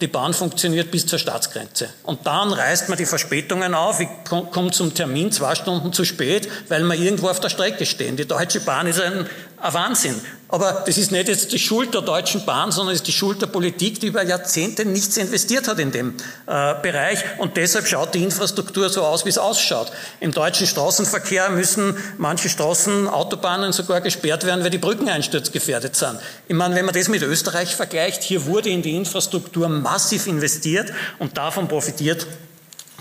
Die 0.00 0.06
Bahn 0.06 0.32
funktioniert 0.32 0.92
bis 0.92 1.06
zur 1.06 1.18
Staatsgrenze. 1.18 1.88
Und 2.04 2.24
dann 2.24 2.52
reißt 2.52 2.88
man 2.88 2.96
die 2.96 3.06
Verspätungen 3.06 3.74
auf. 3.74 3.98
Ich 3.98 4.08
komme 4.28 4.70
zum 4.70 4.94
Termin 4.94 5.32
zwei 5.32 5.56
Stunden 5.56 5.92
zu 5.92 6.04
spät, 6.04 6.48
weil 6.68 6.84
wir 6.84 6.94
irgendwo 6.94 7.28
auf 7.28 7.40
der 7.40 7.48
Strecke 7.48 7.84
stehen. 7.84 8.16
Die 8.16 8.26
Deutsche 8.26 8.60
Bahn 8.60 8.86
ist 8.86 9.00
ein 9.00 9.26
ein 9.62 9.74
Wahnsinn. 9.74 10.20
Aber 10.48 10.82
das 10.84 10.98
ist 10.98 11.12
nicht 11.12 11.28
jetzt 11.28 11.52
die 11.52 11.58
Schuld 11.58 11.94
der 11.94 12.02
Deutschen 12.02 12.44
Bahn, 12.44 12.72
sondern 12.72 12.94
es 12.94 13.00
ist 13.00 13.06
die 13.06 13.12
Schuld 13.12 13.40
der 13.40 13.46
Politik, 13.46 14.00
die 14.00 14.08
über 14.08 14.22
Jahrzehnte 14.22 14.84
nichts 14.84 15.16
investiert 15.16 15.66
hat 15.66 15.78
in 15.78 15.92
dem 15.92 16.14
äh, 16.46 16.74
Bereich. 16.82 17.24
Und 17.38 17.56
deshalb 17.56 17.86
schaut 17.86 18.14
die 18.14 18.22
Infrastruktur 18.22 18.90
so 18.90 19.02
aus, 19.02 19.24
wie 19.24 19.30
es 19.30 19.38
ausschaut. 19.38 19.92
Im 20.20 20.32
deutschen 20.32 20.66
Straßenverkehr 20.66 21.48
müssen 21.50 21.96
manche 22.18 22.50
Straßen, 22.50 23.08
Autobahnen 23.08 23.72
sogar 23.72 24.02
gesperrt 24.02 24.44
werden, 24.44 24.62
weil 24.62 24.70
die 24.70 24.78
Brücken 24.78 25.08
einsturzgefährdet 25.08 25.96
sind. 25.96 26.18
Ich 26.48 26.54
meine, 26.54 26.74
wenn 26.74 26.84
man 26.84 26.94
das 26.94 27.08
mit 27.08 27.22
Österreich 27.22 27.74
vergleicht, 27.74 28.22
hier 28.22 28.44
wurde 28.44 28.68
in 28.68 28.82
die 28.82 28.96
Infrastruktur 28.96 29.68
massiv 29.68 30.26
investiert 30.26 30.92
und 31.18 31.38
davon 31.38 31.68
profitiert 31.68 32.26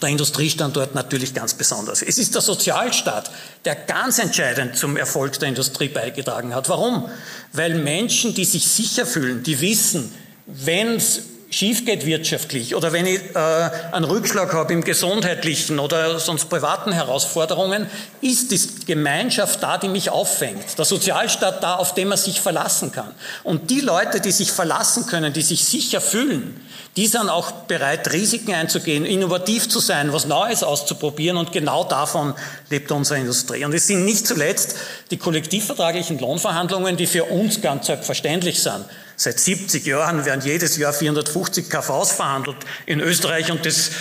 der 0.02 0.10
Industriestandort 0.10 0.96
natürlich 0.96 1.34
ganz 1.34 1.54
besonders. 1.54 2.02
Es 2.02 2.18
ist 2.18 2.34
der 2.34 2.42
Sozialstaat, 2.42 3.32
der 3.66 3.76
ganz 3.76 4.20
entscheidend 4.20 4.78
zum 4.78 4.98
Erfolg 4.98 5.40
der 5.40 5.50
Industrie 5.50 5.90
beigetragen 5.90 6.56
hat. 6.56 6.70
Warum? 6.70 7.10
Weil 7.54 7.76
Menschen, 7.76 8.34
die 8.34 8.46
sich 8.46 8.68
sicher 8.68 9.06
fühlen, 9.06 9.44
die 9.44 9.62
wissen, 9.62 10.14
wenn 10.46 10.96
es 10.96 11.22
schief 11.52 11.86
geht 11.86 12.06
wirtschaftlich 12.06 12.76
oder 12.76 12.94
wenn 12.94 13.06
ich 13.06 13.22
äh, 13.36 13.70
einen 13.92 14.06
Rückschlag 14.06 14.54
habe 14.54 14.74
im 14.74 14.84
gesundheitlichen 14.84 15.80
oder 15.80 16.18
sonst 16.20 16.46
privaten 16.46 16.92
Herausforderungen, 16.92 17.88
ist 18.22 18.52
die 18.52 18.86
Gemeinschaft 18.86 19.62
da, 19.62 19.78
die 19.78 19.90
mich 19.90 20.10
auffängt. 20.10 20.78
Der 20.78 20.86
Sozialstaat 20.86 21.62
da, 21.62 21.76
auf 21.76 21.94
den 21.94 22.08
man 22.08 22.18
sich 22.18 22.42
verlassen 22.42 22.92
kann. 22.92 23.12
Und 23.44 23.70
die 23.70 23.82
Leute, 23.82 24.22
die 24.22 24.32
sich 24.32 24.52
verlassen 24.52 25.06
können, 25.06 25.34
die 25.34 25.42
sich 25.42 25.66
sicher 25.66 26.02
fühlen, 26.02 26.60
die 26.98 27.08
sind 27.08 27.30
auch 27.30 27.52
bereit, 27.52 28.12
Risiken 28.12 28.54
einzugehen, 28.54 29.06
innovativ 29.06 29.70
zu 29.70 29.80
sein, 29.80 30.12
was 30.12 30.26
Neues 30.26 30.64
auszuprobieren 30.64 31.38
und 31.38 31.52
genau 31.52 31.84
davon 31.84 32.34
lebt 32.70 32.92
unsere 32.92 33.20
Industrie. 33.20 33.64
Und 33.64 33.74
es 33.74 33.88
sind 33.88 34.04
nicht 34.04 34.28
zuletzt 34.28 34.76
die 35.10 35.18
kollektivvertraglichen 35.18 36.20
Lohnverhandlungen, 36.20 36.98
die 36.98 37.08
für 37.08 37.26
uns 37.26 37.62
ganz 37.62 37.88
selbstverständlich 37.88 38.62
sind. 38.62 38.86
Seit 39.24 39.40
70 39.40 39.86
Jahren 39.86 40.26
werden 40.26 40.42
jedes 40.44 40.78
Jahr 40.78 40.94
450 40.94 41.70
KVs 41.70 42.12
verhandelt 42.12 42.58
in 42.88 43.00
Österreich 43.00 43.52
und 43.52 43.64
das, 43.68 43.92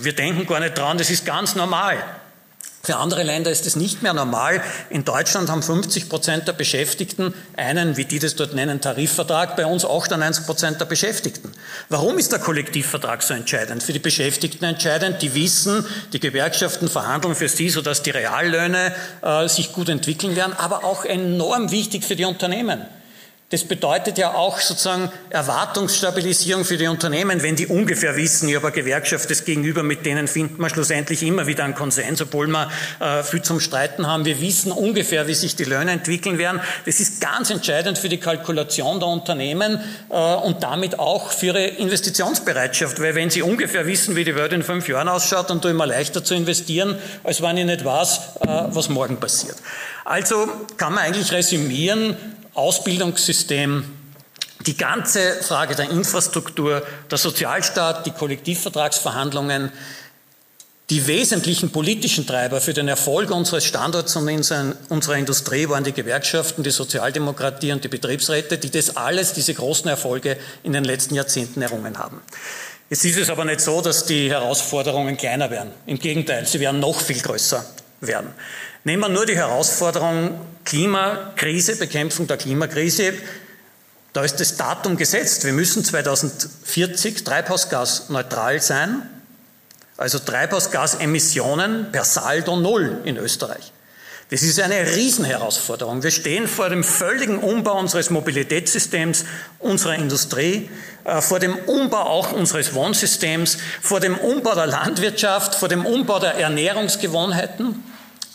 wir 0.00 0.12
denken 0.12 0.46
gar 0.46 0.60
nicht 0.60 0.78
dran, 0.78 0.96
das 0.96 1.10
ist 1.10 1.26
ganz 1.26 1.56
normal. 1.56 1.96
Für 2.84 2.98
andere 2.98 3.24
Länder 3.24 3.50
ist 3.50 3.66
es 3.66 3.74
nicht 3.74 4.04
mehr 4.04 4.12
normal. 4.12 4.62
In 4.90 5.04
Deutschland 5.04 5.50
haben 5.50 5.64
50 5.64 6.08
Prozent 6.08 6.46
der 6.46 6.52
Beschäftigten 6.52 7.34
einen, 7.56 7.96
wie 7.96 8.04
die 8.04 8.20
das 8.20 8.36
dort 8.36 8.54
nennen, 8.54 8.80
Tarifvertrag, 8.80 9.56
bei 9.56 9.66
uns 9.66 9.84
98 9.84 10.46
Prozent 10.46 10.80
der 10.80 10.84
Beschäftigten. 10.84 11.50
Warum 11.88 12.16
ist 12.16 12.30
der 12.30 12.38
Kollektivvertrag 12.38 13.24
so 13.24 13.34
entscheidend? 13.34 13.82
Für 13.82 13.92
die 13.92 13.98
Beschäftigten 13.98 14.66
entscheidend, 14.66 15.20
die 15.20 15.34
wissen, 15.34 15.84
die 16.12 16.20
Gewerkschaften 16.20 16.88
verhandeln 16.88 17.34
für 17.34 17.48
sie, 17.48 17.70
sodass 17.70 18.04
die 18.04 18.10
Reallöhne 18.10 18.94
äh, 19.20 19.48
sich 19.48 19.72
gut 19.72 19.88
entwickeln 19.88 20.36
werden, 20.36 20.52
aber 20.52 20.84
auch 20.84 21.04
enorm 21.04 21.72
wichtig 21.72 22.04
für 22.04 22.14
die 22.14 22.24
Unternehmen. 22.24 22.86
Das 23.54 23.62
bedeutet 23.62 24.18
ja 24.18 24.34
auch 24.34 24.58
sozusagen 24.58 25.12
Erwartungsstabilisierung 25.30 26.64
für 26.64 26.76
die 26.76 26.88
Unternehmen, 26.88 27.40
wenn 27.40 27.54
die 27.54 27.68
ungefähr 27.68 28.16
wissen, 28.16 28.48
ich 28.48 28.56
habe 28.56 28.66
eine 28.66 28.74
Gewerkschaft 28.74 29.30
das 29.30 29.44
Gegenüber, 29.44 29.84
mit 29.84 30.04
denen 30.04 30.26
findet 30.26 30.58
man 30.58 30.70
schlussendlich 30.70 31.22
immer 31.22 31.46
wieder 31.46 31.62
einen 31.62 31.76
Konsens, 31.76 32.20
obwohl 32.20 32.48
wir 32.48 32.68
äh, 32.98 33.22
viel 33.22 33.42
zum 33.42 33.60
Streiten 33.60 34.08
haben. 34.08 34.24
Wir 34.24 34.40
wissen 34.40 34.72
ungefähr, 34.72 35.28
wie 35.28 35.34
sich 35.34 35.54
die 35.54 35.62
Löhne 35.62 35.92
entwickeln 35.92 36.36
werden. 36.36 36.60
Das 36.84 36.98
ist 36.98 37.20
ganz 37.20 37.48
entscheidend 37.50 37.96
für 37.96 38.08
die 38.08 38.18
Kalkulation 38.18 38.98
der 38.98 39.08
Unternehmen 39.08 39.78
äh, 40.10 40.14
und 40.14 40.64
damit 40.64 40.98
auch 40.98 41.30
für 41.30 41.46
ihre 41.46 41.64
Investitionsbereitschaft, 41.64 43.00
weil 43.00 43.14
wenn 43.14 43.30
sie 43.30 43.42
ungefähr 43.42 43.86
wissen, 43.86 44.16
wie 44.16 44.24
die 44.24 44.34
Welt 44.34 44.52
in 44.52 44.64
fünf 44.64 44.88
Jahren 44.88 45.08
ausschaut, 45.08 45.48
dann 45.48 45.62
tue 45.62 45.70
ich 45.70 45.76
mir 45.76 45.86
leichter 45.86 46.24
zu 46.24 46.34
investieren, 46.34 46.98
als 47.22 47.40
wenn 47.40 47.56
ich 47.56 47.66
nicht 47.66 47.84
weiß, 47.84 48.18
äh, 48.40 48.46
was 48.70 48.88
morgen 48.88 49.18
passiert. 49.18 49.54
Also 50.04 50.48
kann 50.76 50.94
man 50.94 51.04
eigentlich 51.04 51.30
resümieren, 51.30 52.16
Ausbildungssystem, 52.54 53.84
die 54.66 54.76
ganze 54.76 55.42
Frage 55.42 55.74
der 55.74 55.90
Infrastruktur, 55.90 56.82
der 57.10 57.18
Sozialstaat, 57.18 58.06
die 58.06 58.12
Kollektivvertragsverhandlungen, 58.12 59.70
die 60.90 61.06
wesentlichen 61.06 61.70
politischen 61.70 62.26
Treiber 62.26 62.60
für 62.60 62.74
den 62.74 62.88
Erfolg 62.88 63.30
unseres 63.30 63.64
Standorts 63.64 64.16
und 64.16 64.28
unserer 64.90 65.16
Industrie 65.16 65.68
waren 65.68 65.82
die 65.82 65.92
Gewerkschaften, 65.92 66.62
die 66.62 66.70
Sozialdemokratie 66.70 67.72
und 67.72 67.82
die 67.84 67.88
Betriebsräte, 67.88 68.58
die 68.58 68.70
das 68.70 68.96
alles, 68.96 69.32
diese 69.32 69.54
großen 69.54 69.88
Erfolge 69.88 70.36
in 70.62 70.74
den 70.74 70.84
letzten 70.84 71.14
Jahrzehnten 71.14 71.62
errungen 71.62 71.98
haben. 71.98 72.20
Jetzt 72.90 73.04
ist 73.06 73.16
es 73.16 73.30
aber 73.30 73.46
nicht 73.46 73.62
so, 73.62 73.80
dass 73.80 74.04
die 74.04 74.30
Herausforderungen 74.30 75.16
kleiner 75.16 75.50
werden. 75.50 75.72
Im 75.86 75.98
Gegenteil, 75.98 76.46
sie 76.46 76.60
werden 76.60 76.80
noch 76.80 77.00
viel 77.00 77.20
größer 77.20 77.64
werden. 78.00 78.34
Nehmen 78.86 79.00
wir 79.02 79.08
nur 79.08 79.24
die 79.24 79.34
Herausforderung 79.34 80.38
Klimakrise, 80.66 81.76
Bekämpfung 81.76 82.26
der 82.26 82.36
Klimakrise. 82.36 83.14
Da 84.12 84.22
ist 84.22 84.36
das 84.40 84.58
Datum 84.58 84.98
gesetzt. 84.98 85.46
Wir 85.46 85.54
müssen 85.54 85.82
2040 85.82 87.24
treibhausgasneutral 87.24 88.60
sein, 88.60 89.08
also 89.96 90.18
Treibhausgasemissionen 90.18 91.92
per 91.92 92.04
Saldo 92.04 92.56
Null 92.56 93.00
in 93.04 93.16
Österreich. 93.16 93.72
Das 94.28 94.42
ist 94.42 94.60
eine 94.60 94.94
Riesenherausforderung. 94.94 96.02
Wir 96.02 96.10
stehen 96.10 96.46
vor 96.46 96.68
dem 96.68 96.84
völligen 96.84 97.38
Umbau 97.38 97.78
unseres 97.78 98.10
Mobilitätssystems, 98.10 99.24
unserer 99.60 99.94
Industrie, 99.94 100.68
äh, 101.04 101.22
vor 101.22 101.40
dem 101.40 101.56
Umbau 101.56 102.02
auch 102.02 102.32
unseres 102.32 102.74
Wohnsystems, 102.74 103.56
vor 103.80 104.00
dem 104.00 104.18
Umbau 104.18 104.54
der 104.54 104.66
Landwirtschaft, 104.66 105.54
vor 105.54 105.68
dem 105.68 105.86
Umbau 105.86 106.18
der 106.18 106.34
Ernährungsgewohnheiten. 106.34 107.93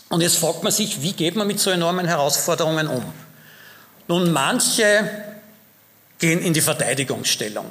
Und 0.09 0.21
jetzt 0.21 0.37
fragt 0.37 0.63
man 0.63 0.71
sich, 0.71 1.01
wie 1.03 1.13
geht 1.13 1.35
man 1.35 1.47
mit 1.47 1.59
so 1.59 1.69
enormen 1.69 2.07
Herausforderungen 2.07 2.87
um? 2.87 3.03
Nun, 4.07 4.31
manche 4.31 5.07
gehen 6.17 6.41
in 6.41 6.51
die 6.51 6.61
Verteidigungsstellung, 6.61 7.67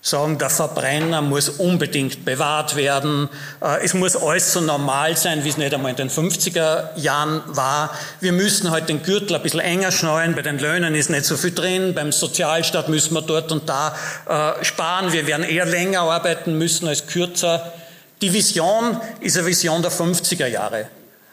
sagen, 0.00 0.38
der 0.38 0.50
Verbrenner 0.50 1.22
muss 1.22 1.48
unbedingt 1.48 2.24
bewahrt 2.24 2.74
werden, 2.74 3.28
äh, 3.62 3.84
es 3.84 3.94
muss 3.94 4.16
alles 4.16 4.52
so 4.52 4.60
normal 4.60 5.16
sein, 5.16 5.44
wie 5.44 5.50
es 5.50 5.56
nicht 5.56 5.72
einmal 5.72 5.92
in 5.92 5.96
den 5.96 6.10
50er 6.10 6.98
Jahren 6.98 7.42
war. 7.46 7.96
Wir 8.20 8.32
müssen 8.32 8.72
halt 8.72 8.88
den 8.88 9.04
Gürtel 9.04 9.36
ein 9.36 9.42
bisschen 9.42 9.60
enger 9.60 9.92
schnallen, 9.92 10.34
bei 10.34 10.42
den 10.42 10.58
Löhnen 10.58 10.96
ist 10.96 11.10
nicht 11.10 11.24
so 11.24 11.36
viel 11.36 11.52
drin, 11.52 11.94
beim 11.94 12.10
Sozialstaat 12.10 12.88
müssen 12.88 13.14
wir 13.14 13.22
dort 13.22 13.52
und 13.52 13.68
da 13.68 13.94
äh, 14.28 14.64
sparen, 14.64 15.12
wir 15.12 15.28
werden 15.28 15.44
eher 15.44 15.64
länger 15.64 16.00
arbeiten 16.00 16.58
müssen 16.58 16.88
als 16.88 17.06
kürzer. 17.06 17.72
Die 18.20 18.32
Vision 18.32 19.00
ist 19.20 19.36
eine 19.36 19.46
Vision 19.46 19.80
der 19.80 19.92
50er 19.92 20.46
Jahre 20.48 20.88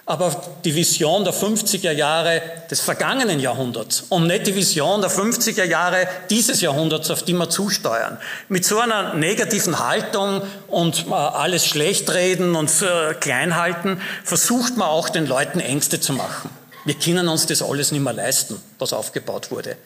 aber 0.09 0.35
die 0.65 0.73
Vision 0.73 1.23
der 1.23 1.35
50er 1.35 1.91
Jahre 1.91 2.41
des 2.71 2.81
vergangenen 2.81 3.39
Jahrhunderts 3.39 4.05
und 4.09 4.25
nicht 4.25 4.47
die 4.47 4.55
Vision 4.55 5.01
der 5.01 5.11
50er 5.11 5.65
Jahre 5.65 6.07
dieses 6.31 6.61
Jahrhunderts, 6.61 7.11
auf 7.11 7.21
die 7.21 7.33
wir 7.33 7.47
zusteuern. 7.47 8.17
Mit 8.47 8.65
so 8.65 8.79
einer 8.79 9.13
negativen 9.13 9.77
Haltung 9.77 10.41
und 10.67 11.05
äh, 11.07 11.13
alles 11.13 11.67
schlecht 11.67 12.11
reden 12.11 12.55
und 12.55 12.71
klein 13.19 13.55
halten, 13.55 14.01
versucht 14.23 14.77
man 14.77 14.87
auch 14.87 15.09
den 15.09 15.27
Leuten 15.27 15.59
Ängste 15.59 15.99
zu 15.99 16.13
machen. 16.13 16.49
Wir 16.85 16.95
können 16.95 17.27
uns 17.27 17.45
das 17.45 17.61
alles 17.61 17.91
nicht 17.91 18.01
mehr 18.01 18.13
leisten, 18.13 18.59
was 18.79 18.93
aufgebaut 18.93 19.51
wurde. 19.51 19.77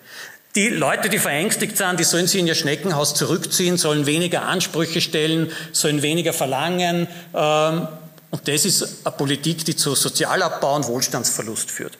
Die 0.55 0.69
Leute, 0.69 1.09
die 1.09 1.19
verängstigt 1.19 1.75
sind, 1.75 1.99
die 1.99 2.05
sollen 2.05 2.27
sich 2.27 2.39
in 2.39 2.47
ihr 2.47 2.55
Schneckenhaus 2.55 3.13
zurückziehen, 3.13 3.75
sollen 3.75 4.05
weniger 4.05 4.43
Ansprüche 4.43 5.01
stellen, 5.01 5.51
sollen 5.73 6.01
weniger 6.01 6.31
verlangen. 6.31 7.09
Ähm, 7.35 7.87
und 8.33 8.47
das 8.47 8.65
ist 8.65 9.05
eine 9.05 9.15
Politik, 9.15 9.63
die 9.63 9.75
zu 9.75 9.93
Sozialabbau 9.93 10.75
und 10.75 10.87
Wohlstandsverlust 10.87 11.69
führt. 11.69 11.99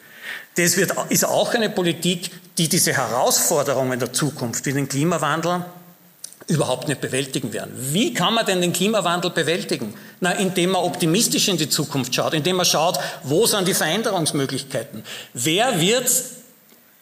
Das 0.56 0.76
wird, 0.76 0.92
ist 1.08 1.24
auch 1.24 1.54
eine 1.54 1.70
Politik, 1.70 2.28
die 2.58 2.68
diese 2.68 2.92
Herausforderungen 2.92 4.00
der 4.00 4.12
Zukunft, 4.12 4.66
wie 4.66 4.72
den 4.72 4.88
Klimawandel, 4.88 5.64
überhaupt 6.48 6.88
nicht 6.88 7.00
bewältigen 7.00 7.52
werden. 7.52 7.72
Wie 7.76 8.14
kann 8.14 8.34
man 8.34 8.44
denn 8.44 8.60
den 8.60 8.72
Klimawandel 8.72 9.30
bewältigen? 9.30 9.94
Na, 10.18 10.32
indem 10.32 10.70
man 10.70 10.82
optimistisch 10.82 11.46
in 11.46 11.56
die 11.56 11.68
Zukunft 11.68 12.12
schaut, 12.12 12.34
indem 12.34 12.56
man 12.56 12.66
schaut, 12.66 12.98
wo 13.22 13.46
sind 13.46 13.68
die 13.68 13.74
Veränderungsmöglichkeiten? 13.74 15.04
Wer 15.34 15.80
wird 15.80 16.10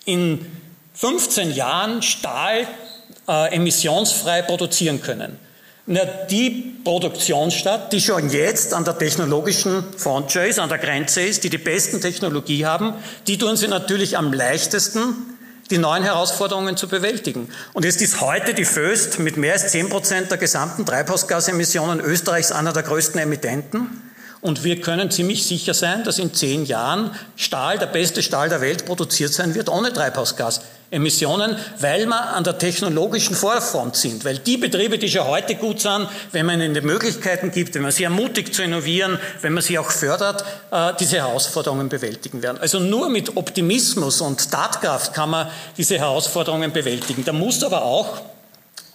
in 0.04 0.44
15 0.92 1.54
Jahren 1.54 2.02
Stahl 2.02 2.68
äh, 3.26 3.54
emissionsfrei 3.54 4.42
produzieren 4.42 5.00
können? 5.00 5.38
Na, 5.84 6.04
die 6.30 6.76
Produktionsstadt, 6.84 7.92
die 7.92 8.00
schon 8.00 8.30
jetzt 8.30 8.72
an 8.72 8.84
der 8.84 8.98
technologischen 8.98 9.82
Frontier 9.96 10.44
ist, 10.44 10.60
an 10.60 10.68
der 10.68 10.78
Grenze 10.78 11.22
ist, 11.22 11.42
die 11.42 11.50
die 11.50 11.58
besten 11.58 12.00
Technologie 12.00 12.64
haben, 12.64 12.94
die 13.26 13.36
tun 13.36 13.56
sie 13.56 13.66
natürlich 13.66 14.16
am 14.16 14.32
leichtesten, 14.32 15.16
die 15.70 15.78
neuen 15.78 16.04
Herausforderungen 16.04 16.76
zu 16.76 16.86
bewältigen. 16.86 17.48
Und 17.72 17.84
jetzt 17.84 18.00
ist 18.00 18.20
heute 18.20 18.54
die 18.54 18.64
Föst 18.64 19.18
mit 19.18 19.36
mehr 19.36 19.54
als 19.54 19.72
10 19.72 19.88
Prozent 19.88 20.30
der 20.30 20.38
gesamten 20.38 20.86
Treibhausgasemissionen 20.86 21.98
Österreichs 21.98 22.52
einer 22.52 22.72
der 22.72 22.84
größten 22.84 23.18
Emittenten. 23.20 23.88
Und 24.40 24.62
wir 24.62 24.80
können 24.80 25.10
ziemlich 25.10 25.46
sicher 25.46 25.74
sein, 25.74 26.04
dass 26.04 26.18
in 26.18 26.34
zehn 26.34 26.64
Jahren 26.64 27.12
Stahl, 27.36 27.78
der 27.78 27.86
beste 27.86 28.22
Stahl 28.22 28.48
der 28.48 28.60
Welt, 28.60 28.84
produziert 28.86 29.32
sein 29.32 29.54
wird 29.54 29.68
ohne 29.68 29.92
Treibhausgas. 29.92 30.60
Emissionen, 30.92 31.56
weil 31.80 32.06
wir 32.06 32.34
an 32.34 32.44
der 32.44 32.58
technologischen 32.58 33.34
Vorfront 33.34 33.96
sind. 33.96 34.24
Weil 34.24 34.38
die 34.38 34.58
Betriebe, 34.58 34.98
die 34.98 35.08
schon 35.08 35.26
heute 35.26 35.54
gut 35.54 35.80
sind, 35.80 36.06
wenn 36.30 36.46
man 36.46 36.60
ihnen 36.60 36.74
die 36.74 36.82
Möglichkeiten 36.82 37.50
gibt, 37.50 37.74
wenn 37.74 37.82
man 37.82 37.92
sie 37.92 38.04
ermutigt 38.04 38.54
zu 38.54 38.62
innovieren, 38.62 39.18
wenn 39.40 39.54
man 39.54 39.62
sie 39.62 39.78
auch 39.78 39.90
fördert, 39.90 40.44
äh, 40.70 40.92
diese 41.00 41.16
Herausforderungen 41.16 41.88
bewältigen 41.88 42.42
werden. 42.42 42.58
Also 42.60 42.78
nur 42.78 43.08
mit 43.08 43.36
Optimismus 43.36 44.20
und 44.20 44.50
Tatkraft 44.50 45.14
kann 45.14 45.30
man 45.30 45.48
diese 45.76 45.98
Herausforderungen 45.98 46.72
bewältigen. 46.72 47.24
Da 47.24 47.32
muss 47.32 47.64
aber 47.64 47.84
auch 47.84 48.20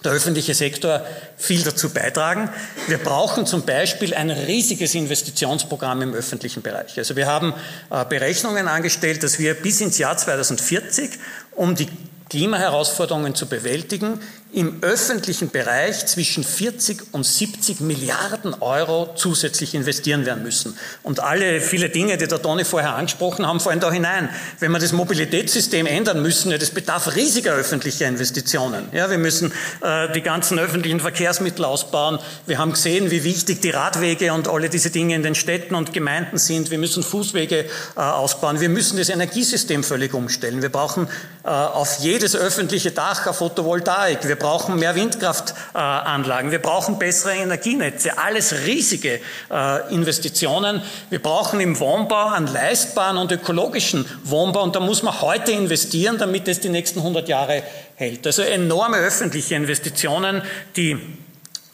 der 0.04 0.12
öffentliche 0.12 0.54
Sektor 0.54 1.06
viel 1.38 1.64
dazu 1.64 1.90
beitragen. 1.90 2.50
Wir 2.88 3.00
brauchen 3.00 3.46
zum 3.46 3.66
Beispiel 3.66 4.14
ein 4.14 4.30
riesiges 4.30 4.94
Investitionsprogramm 4.96 6.02
im 6.02 6.14
öffentlichen 6.14 6.62
Bereich. 6.62 6.98
Also 6.98 7.16
wir 7.16 7.28
haben 7.28 7.54
äh, 7.90 8.06
Berechnungen 8.06 8.68
angestellt, 8.68 9.24
dass 9.24 9.40
wir 9.40 9.56
bis 9.56 9.82
ins 9.82 9.98
Jahr 9.98 10.16
2040 10.16 11.12
um 11.56 11.76
die 11.76 11.88
Klimaherausforderungen 12.30 13.36
zu 13.36 13.48
bewältigen, 13.48 14.20
im 14.54 14.82
öffentlichen 14.82 15.50
Bereich 15.50 16.06
zwischen 16.06 16.44
40 16.44 17.14
und 17.14 17.26
70 17.26 17.82
Milliarden 17.82 18.54
Euro 18.62 19.14
zusätzlich 19.16 19.76
investieren 19.76 20.26
werden 20.26 20.44
müssen. 20.44 20.78
Und 21.04 21.20
alle, 21.20 21.60
viele 21.60 21.90
Dinge, 21.90 22.18
die 22.18 22.28
der 22.28 22.42
Toni 22.42 22.64
vorher 22.64 22.96
angesprochen 22.96 23.46
haben, 23.46 23.60
fallen 23.60 23.82
da 23.82 23.92
hinein. 23.92 24.30
Wenn 24.60 24.72
wir 24.72 24.80
das 24.80 24.94
Mobilitätssystem 24.94 25.86
ändern 25.86 26.22
müssen, 26.22 26.50
ja, 26.50 26.58
das 26.58 26.72
bedarf 26.72 27.16
riesiger 27.16 27.54
öffentlicher 27.54 28.08
Investitionen. 28.08 28.86
Ja, 28.94 29.10
wir 29.10 29.18
müssen 29.18 29.52
äh, 29.82 30.12
die 30.14 30.22
ganzen 30.22 30.58
öffentlichen 30.60 31.02
Verkehrsmittel 31.02 31.66
ausbauen. 31.66 32.20
Wir 32.46 32.58
haben 32.58 32.72
gesehen, 32.72 33.12
wie 33.12 33.26
wichtig 33.26 33.62
die 33.62 33.72
Radwege 33.72 34.32
und 34.32 34.48
alle 34.48 34.70
diese 34.70 34.92
Dinge 34.92 35.16
in 35.16 35.24
den 35.24 35.36
Städten 35.36 35.76
und 35.76 35.92
Gemeinden 35.92 36.38
sind. 36.38 36.72
Wir 36.72 36.78
müssen 36.78 37.04
Fußwege 37.04 37.66
äh, 37.66 38.00
ausbauen. 38.00 38.62
Wir 38.62 38.70
müssen 38.70 38.98
das 38.98 39.10
Energiesystem 39.10 39.84
völlig 39.84 40.14
umstellen. 40.14 40.62
Wir 40.62 40.70
brauchen 40.70 41.10
äh, 41.44 41.50
auf 41.50 42.00
jedes 42.00 42.34
öffentliche 42.34 42.92
Dach 42.92 43.26
eine 43.26 43.34
Photovoltaik. 43.34 44.26
Wir 44.26 44.37
brauchen 44.38 44.78
mehr 44.78 44.96
Windkraftanlagen, 44.96 46.52
wir 46.52 46.62
brauchen 46.62 47.00
bessere 47.00 47.34
Energienetze, 47.34 48.18
alles 48.18 48.66
riesige 48.66 49.20
äh, 49.52 49.94
Investitionen. 49.94 50.82
Wir 51.10 51.22
brauchen 51.22 51.60
im 51.60 51.80
Wohnbau 51.80 52.32
einen 52.32 52.48
leistbaren 52.48 53.18
und 53.18 53.32
ökologischen 53.32 54.06
Wohnbau 54.24 54.64
und 54.64 54.76
da 54.76 54.80
muss 54.80 55.04
man 55.04 55.22
heute 55.22 55.52
investieren, 55.52 56.18
damit 56.18 56.48
es 56.48 56.60
die 56.60 56.70
nächsten 56.70 57.00
100 57.00 57.28
Jahre 57.28 57.64
hält. 57.96 58.26
Also 58.26 58.42
enorme 58.42 58.98
öffentliche 58.98 59.56
Investitionen, 59.56 60.42
die 60.76 60.98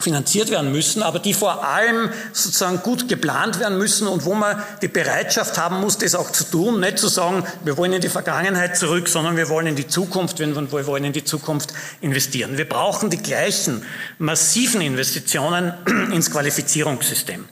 finanziert 0.04 0.50
werden 0.50 0.70
müssen, 0.70 1.02
aber 1.02 1.18
die 1.18 1.34
vor 1.34 1.64
allem 1.64 2.10
sozusagen 2.32 2.78
gut 2.82 3.08
geplant 3.08 3.58
werden 3.58 3.78
müssen 3.78 4.06
und 4.06 4.24
wo 4.24 4.34
man 4.34 4.62
die 4.82 4.88
Bereitschaft 4.88 5.58
haben 5.58 5.80
muss, 5.80 5.98
das 5.98 6.14
auch 6.14 6.30
zu 6.30 6.44
tun, 6.44 6.80
nicht 6.80 6.98
zu 6.98 7.08
sagen, 7.08 7.44
wir 7.64 7.76
wollen 7.76 7.94
in 7.94 8.00
die 8.00 8.08
Vergangenheit 8.08 8.76
zurück, 8.76 9.08
sondern 9.08 9.36
wir 9.36 9.48
wollen 9.48 9.66
in 9.66 9.76
die 9.76 9.88
Zukunft, 9.88 10.38
wir 10.38 10.86
wollen 10.86 11.04
in 11.04 11.12
die 11.12 11.24
Zukunft 11.24 11.72
investieren. 12.00 12.56
Wir 12.56 12.68
brauchen 12.68 13.10
die 13.10 13.22
gleichen 13.22 13.82
massiven 14.18 14.80
Investitionen 14.80 15.72
ins 16.12 16.30
Qualifizierungssystem. 16.30 17.48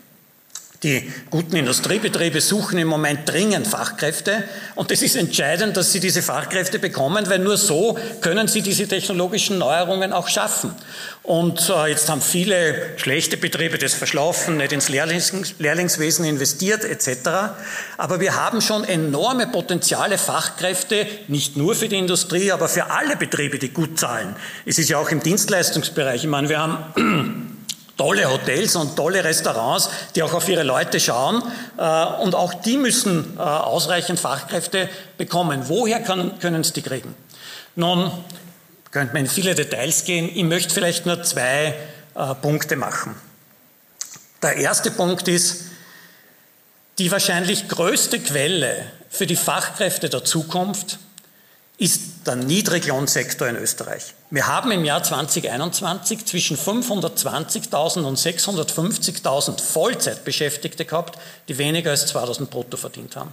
Die 0.83 1.13
guten 1.31 1.55
Industriebetriebe 1.55 2.41
suchen 2.41 2.77
im 2.77 2.89
Moment 2.89 3.29
dringend 3.29 3.69
Fachkräfte 3.69 4.43
und 4.75 4.91
es 4.91 5.01
ist 5.03 5.15
entscheidend, 5.15 5.77
dass 5.77 5.93
sie 5.93 6.01
diese 6.01 6.23
Fachkräfte 6.23 6.81
bekommen, 6.81 7.25
weil 7.29 7.39
nur 7.39 7.57
so 7.57 7.97
können 8.21 8.49
sie 8.49 8.63
diese 8.63 8.89
technologischen 8.89 9.59
Neuerungen 9.59 10.13
auch 10.13 10.27
schaffen. 10.27 10.75
Und 11.23 11.71
äh, 11.71 11.87
jetzt 11.87 12.09
haben 12.09 12.21
viele 12.21 12.99
schlechte 12.99 13.37
Betriebe 13.37 13.79
das 13.79 13.95
verschlafen, 13.95 14.57
nicht 14.57 14.73
ins 14.73 14.89
Lehrlings 14.89 15.55
Lehrlingswesen 15.61 16.25
investiert 16.25 16.85
etc. 16.85 17.29
Aber 17.97 18.19
wir 18.19 18.35
haben 18.35 18.61
schon 18.61 18.83
enorme 18.83 19.47
Potenziale 19.47 20.19
Fachkräfte, 20.19 21.07
nicht 21.29 21.57
nur 21.57 21.77
für 21.77 21.89
die 21.89 21.99
Industrie, 21.99 22.51
aber 22.51 22.69
für 22.69 22.91
alle 22.91 23.17
Betriebe, 23.17 23.61
die 23.61 23.69
gut 23.69 24.01
zahlen. 24.01 24.35
Es 24.67 24.81
ist 24.81 24.89
ja 24.89 24.99
auch 24.99 25.11
im 25.11 25.23
Dienstleistungsbereich. 25.23 26.25
Ich 26.25 26.29
meine, 26.29 26.49
wir 26.49 26.59
haben 26.59 27.52
tolle 27.97 28.31
Hotels 28.31 28.77
und 28.77 28.97
tolle 28.97 29.25
Restaurants, 29.25 29.91
die 30.15 30.23
auch 30.23 30.33
auf 30.33 30.49
ihre 30.49 30.63
Leute 30.63 31.01
schauen. 31.01 31.43
Äh, 31.77 32.05
und 32.23 32.35
auch 32.35 32.55
die 32.55 32.77
müssen 32.77 33.37
äh, 33.37 33.41
ausreichend 33.41 34.21
Fachkräfte 34.21 34.89
bekommen. 35.19 35.65
Woher 35.69 36.01
können 36.01 36.65
sie 36.65 36.73
die 36.73 36.83
kriegen? 36.83 37.15
Nun, 37.75 38.11
könnte 38.91 39.15
man 39.15 39.25
in 39.25 39.31
viele 39.31 39.55
Details 39.55 40.05
gehen. 40.05 40.31
Ich 40.35 40.45
möchte 40.45 40.73
vielleicht 40.73 41.07
nur 41.07 41.23
zwei 41.23 41.75
äh, 42.15 42.35
Punkte 42.35 42.77
machen. 42.77 43.15
Der 44.43 44.57
erste 44.57 44.91
Punkt 44.91 45.29
ist, 45.29 45.65
die 46.99 47.11
wahrscheinlich 47.11 47.69
größte 47.69 48.21
Quelle 48.21 48.85
für 49.09 49.27
die 49.27 49.37
Fachkräfte 49.37 50.11
der 50.11 50.25
Zukunft 50.25 50.99
ist 51.83 52.01
der 52.27 52.37
Niedriglohnsektor 52.37 53.49
in 53.49 53.57
Österreich. 53.57 54.15
Wir 54.31 54.47
haben 54.47 54.71
im 54.71 54.85
Jahr 54.85 55.03
2021 55.03 56.25
zwischen 56.25 56.57
520.000 56.57 58.03
und 58.05 58.17
650.000 58.17 59.61
Vollzeitbeschäftigte 59.61 60.85
gehabt, 60.85 61.19
die 61.49 61.59
weniger 61.59 61.91
als 61.91 62.07
2.000 62.15 62.47
brutto 62.47 62.77
verdient 62.77 63.17
haben. 63.17 63.33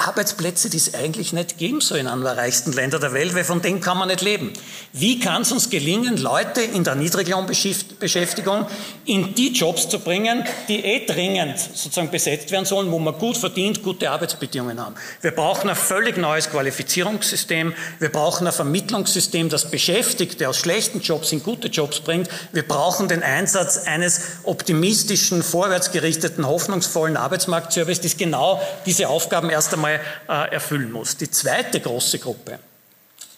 Arbeitsplätze, 0.00 0.70
die 0.70 0.78
es 0.78 0.94
eigentlich 0.94 1.32
nicht 1.32 1.58
geben 1.58 1.80
soll 1.80 1.98
in 1.98 2.06
einem 2.06 2.22
der 2.22 2.36
reichsten 2.36 2.72
Länder 2.72 2.98
der 2.98 3.12
Welt, 3.12 3.34
weil 3.34 3.44
von 3.44 3.60
denen 3.60 3.80
kann 3.80 3.98
man 3.98 4.08
nicht 4.08 4.22
leben. 4.22 4.52
Wie 4.92 5.20
kann 5.20 5.42
es 5.42 5.52
uns 5.52 5.68
gelingen, 5.68 6.16
Leute 6.16 6.62
in 6.62 6.84
der 6.84 6.94
Niedriglohnbeschäftigung 6.94 8.66
in 9.04 9.34
die 9.34 9.52
Jobs 9.52 9.88
zu 9.88 9.98
bringen, 9.98 10.44
die 10.68 10.82
eh 10.84 11.04
dringend 11.04 11.58
sozusagen 11.58 12.10
besetzt 12.10 12.50
werden 12.50 12.64
sollen, 12.64 12.90
wo 12.90 12.98
man 12.98 13.18
gut 13.18 13.36
verdient, 13.36 13.82
gute 13.82 14.10
Arbeitsbedingungen 14.10 14.80
haben? 14.80 14.94
Wir 15.20 15.32
brauchen 15.32 15.68
ein 15.68 15.76
völlig 15.76 16.16
neues 16.16 16.48
Qualifizierungssystem. 16.48 17.74
Wir 17.98 18.08
brauchen 18.10 18.46
ein 18.46 18.52
Vermittlungssystem, 18.52 19.50
das 19.50 19.70
Beschäftigte 19.70 20.48
aus 20.48 20.56
schlechten 20.56 21.00
Jobs 21.00 21.30
in 21.32 21.42
gute 21.42 21.68
Jobs 21.68 22.00
bringt. 22.00 22.28
Wir 22.52 22.66
brauchen 22.66 23.08
den 23.08 23.22
Einsatz 23.22 23.86
eines 23.86 24.22
optimistischen, 24.44 25.42
vorwärtsgerichteten, 25.42 26.46
hoffnungsvollen 26.46 27.18
Arbeitsmarktservice, 27.18 28.00
das 28.00 28.16
genau 28.16 28.62
diese 28.86 29.08
Aufgaben 29.08 29.50
erst 29.50 29.74
einmal 29.74 29.89
einmal 29.98 30.48
äh, 30.48 30.52
erfüllen 30.54 30.92
muss. 30.92 31.16
Die 31.16 31.30
zweite 31.30 31.80
große 31.80 32.18
Gruppe, 32.18 32.58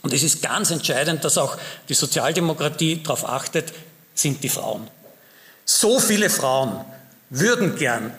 und 0.02 0.12
es 0.12 0.22
ist 0.22 0.42
ganz 0.42 0.70
entscheidend, 0.70 1.24
dass 1.24 1.38
auch 1.38 1.56
die 1.88 1.94
Sozialdemokratie 1.94 3.02
darauf 3.02 3.28
achtet, 3.28 3.72
sind 4.14 4.42
die 4.42 4.48
Frauen. 4.48 4.88
So 5.64 6.00
viele 6.00 6.28
Frauen 6.28 6.84
würden 7.30 7.76
gern 7.76 8.12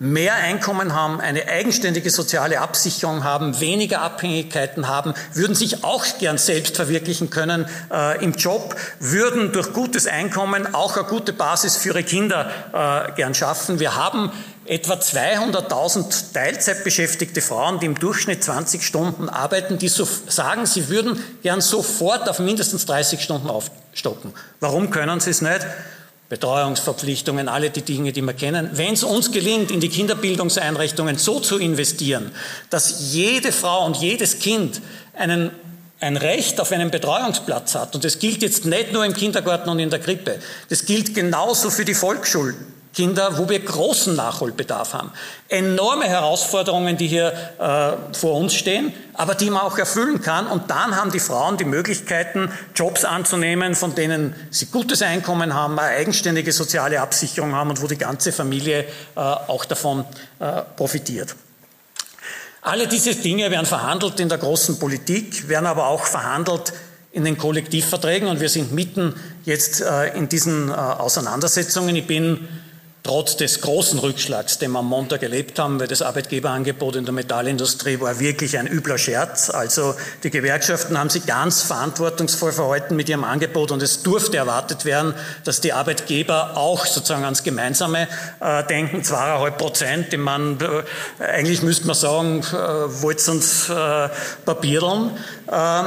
mehr 0.00 0.34
Einkommen 0.34 0.94
haben, 0.94 1.20
eine 1.20 1.46
eigenständige 1.46 2.08
soziale 2.08 2.60
Absicherung 2.60 3.22
haben, 3.22 3.60
weniger 3.60 4.00
Abhängigkeiten 4.00 4.88
haben, 4.88 5.12
würden 5.34 5.54
sich 5.54 5.84
auch 5.84 6.06
gern 6.18 6.38
selbst 6.38 6.74
verwirklichen 6.74 7.28
können 7.28 7.66
äh, 7.92 8.24
im 8.24 8.32
Job, 8.32 8.76
würden 8.98 9.52
durch 9.52 9.74
gutes 9.74 10.06
Einkommen 10.06 10.74
auch 10.74 10.96
eine 10.96 11.06
gute 11.06 11.34
Basis 11.34 11.76
für 11.76 11.90
ihre 11.90 12.02
Kinder 12.02 12.50
äh, 12.72 13.12
gern 13.12 13.34
schaffen. 13.34 13.78
Wir 13.78 13.94
haben 13.94 14.32
etwa 14.64 14.94
200.000 14.94 16.32
Teilzeitbeschäftigte 16.32 17.42
Frauen, 17.42 17.78
die 17.78 17.86
im 17.86 17.98
Durchschnitt 17.98 18.42
20 18.42 18.82
Stunden 18.82 19.28
arbeiten, 19.28 19.76
die 19.76 19.88
so 19.88 20.08
sagen, 20.28 20.64
sie 20.64 20.88
würden 20.88 21.22
gern 21.42 21.60
sofort 21.60 22.26
auf 22.26 22.38
mindestens 22.38 22.86
30 22.86 23.22
Stunden 23.22 23.50
aufstocken. 23.50 24.32
Warum 24.60 24.88
können 24.88 25.20
sie 25.20 25.30
es 25.30 25.42
nicht? 25.42 25.66
Betreuungsverpflichtungen, 26.30 27.48
alle 27.48 27.70
die 27.70 27.82
Dinge, 27.82 28.12
die 28.12 28.22
wir 28.22 28.34
kennen. 28.34 28.70
Wenn 28.74 28.94
es 28.94 29.02
uns 29.02 29.32
gelingt, 29.32 29.72
in 29.72 29.80
die 29.80 29.88
Kinderbildungseinrichtungen 29.88 31.18
so 31.18 31.40
zu 31.40 31.58
investieren, 31.58 32.30
dass 32.70 33.12
jede 33.12 33.50
Frau 33.50 33.84
und 33.84 33.96
jedes 33.96 34.38
Kind 34.38 34.80
einen, 35.12 35.50
ein 35.98 36.16
Recht 36.16 36.60
auf 36.60 36.70
einen 36.70 36.92
Betreuungsplatz 36.92 37.74
hat, 37.74 37.96
und 37.96 38.04
das 38.04 38.20
gilt 38.20 38.42
jetzt 38.42 38.64
nicht 38.64 38.92
nur 38.92 39.04
im 39.04 39.12
Kindergarten 39.12 39.68
und 39.70 39.80
in 39.80 39.90
der 39.90 39.98
Krippe, 39.98 40.38
das 40.68 40.86
gilt 40.86 41.16
genauso 41.16 41.68
für 41.68 41.84
die 41.84 41.94
Volksschulen, 41.94 42.54
Kinder, 42.92 43.38
wo 43.38 43.48
wir 43.48 43.60
großen 43.60 44.16
Nachholbedarf 44.16 44.94
haben. 44.94 45.12
Enorme 45.48 46.06
Herausforderungen, 46.06 46.96
die 46.96 47.06
hier 47.06 47.32
äh, 47.58 48.16
vor 48.16 48.36
uns 48.36 48.54
stehen, 48.54 48.92
aber 49.14 49.34
die 49.34 49.48
man 49.50 49.62
auch 49.62 49.78
erfüllen 49.78 50.20
kann. 50.20 50.46
Und 50.48 50.70
dann 50.70 50.96
haben 50.96 51.12
die 51.12 51.20
Frauen 51.20 51.56
die 51.56 51.64
Möglichkeiten, 51.64 52.50
Jobs 52.74 53.04
anzunehmen, 53.04 53.74
von 53.76 53.94
denen 53.94 54.34
sie 54.50 54.66
gutes 54.66 55.02
Einkommen 55.02 55.54
haben, 55.54 55.78
eine 55.78 55.96
eigenständige 55.96 56.52
soziale 56.52 57.00
Absicherung 57.00 57.54
haben 57.54 57.70
und 57.70 57.80
wo 57.80 57.86
die 57.86 57.98
ganze 57.98 58.32
Familie 58.32 58.80
äh, 58.80 59.20
auch 59.20 59.64
davon 59.64 60.04
äh, 60.40 60.62
profitiert. 60.76 61.36
Alle 62.62 62.88
diese 62.88 63.14
Dinge 63.14 63.50
werden 63.50 63.66
verhandelt 63.66 64.20
in 64.20 64.28
der 64.28 64.38
großen 64.38 64.78
Politik, 64.78 65.48
werden 65.48 65.66
aber 65.66 65.86
auch 65.86 66.04
verhandelt 66.04 66.72
in 67.12 67.24
den 67.24 67.38
Kollektivverträgen 67.38 68.28
und 68.28 68.40
wir 68.40 68.48
sind 68.48 68.72
mitten 68.72 69.14
jetzt 69.44 69.80
äh, 69.80 70.16
in 70.16 70.28
diesen 70.28 70.68
äh, 70.68 70.72
Auseinandersetzungen. 70.72 71.96
Ich 71.96 72.06
bin 72.06 72.48
trotz 73.10 73.34
des 73.34 73.60
großen 73.60 73.98
Rückschlags, 73.98 74.58
den 74.58 74.70
wir 74.70 74.78
am 74.78 74.86
Montag 74.86 75.24
erlebt 75.24 75.58
haben, 75.58 75.80
weil 75.80 75.88
das 75.88 76.00
Arbeitgeberangebot 76.00 76.94
in 76.94 77.04
der 77.04 77.12
Metallindustrie 77.12 77.98
war 77.98 78.20
wirklich 78.20 78.56
ein 78.56 78.68
übler 78.68 78.98
Scherz. 78.98 79.50
Also 79.50 79.96
die 80.22 80.30
Gewerkschaften 80.30 80.96
haben 80.96 81.10
sich 81.10 81.26
ganz 81.26 81.60
verantwortungsvoll 81.62 82.52
verhalten 82.52 82.94
mit 82.94 83.08
ihrem 83.08 83.24
Angebot 83.24 83.72
und 83.72 83.82
es 83.82 84.04
durfte 84.04 84.36
erwartet 84.36 84.84
werden, 84.84 85.14
dass 85.42 85.60
die 85.60 85.72
Arbeitgeber 85.72 86.56
auch 86.56 86.86
sozusagen 86.86 87.24
ans 87.24 87.42
Gemeinsame 87.42 88.06
äh, 88.38 88.62
denken. 88.68 89.02
Zweieinhalb 89.02 89.58
Prozent, 89.58 90.12
ich 90.12 90.18
meine, 90.20 90.84
äh, 91.18 91.24
eigentlich 91.24 91.62
müsste 91.62 91.88
man 91.88 91.96
sagen, 91.96 92.44
äh, 92.52 93.02
wollt 93.02 93.28
uns 93.28 93.68
äh, 93.68 94.08
papiereln. 94.44 95.10
Ähm, 95.50 95.86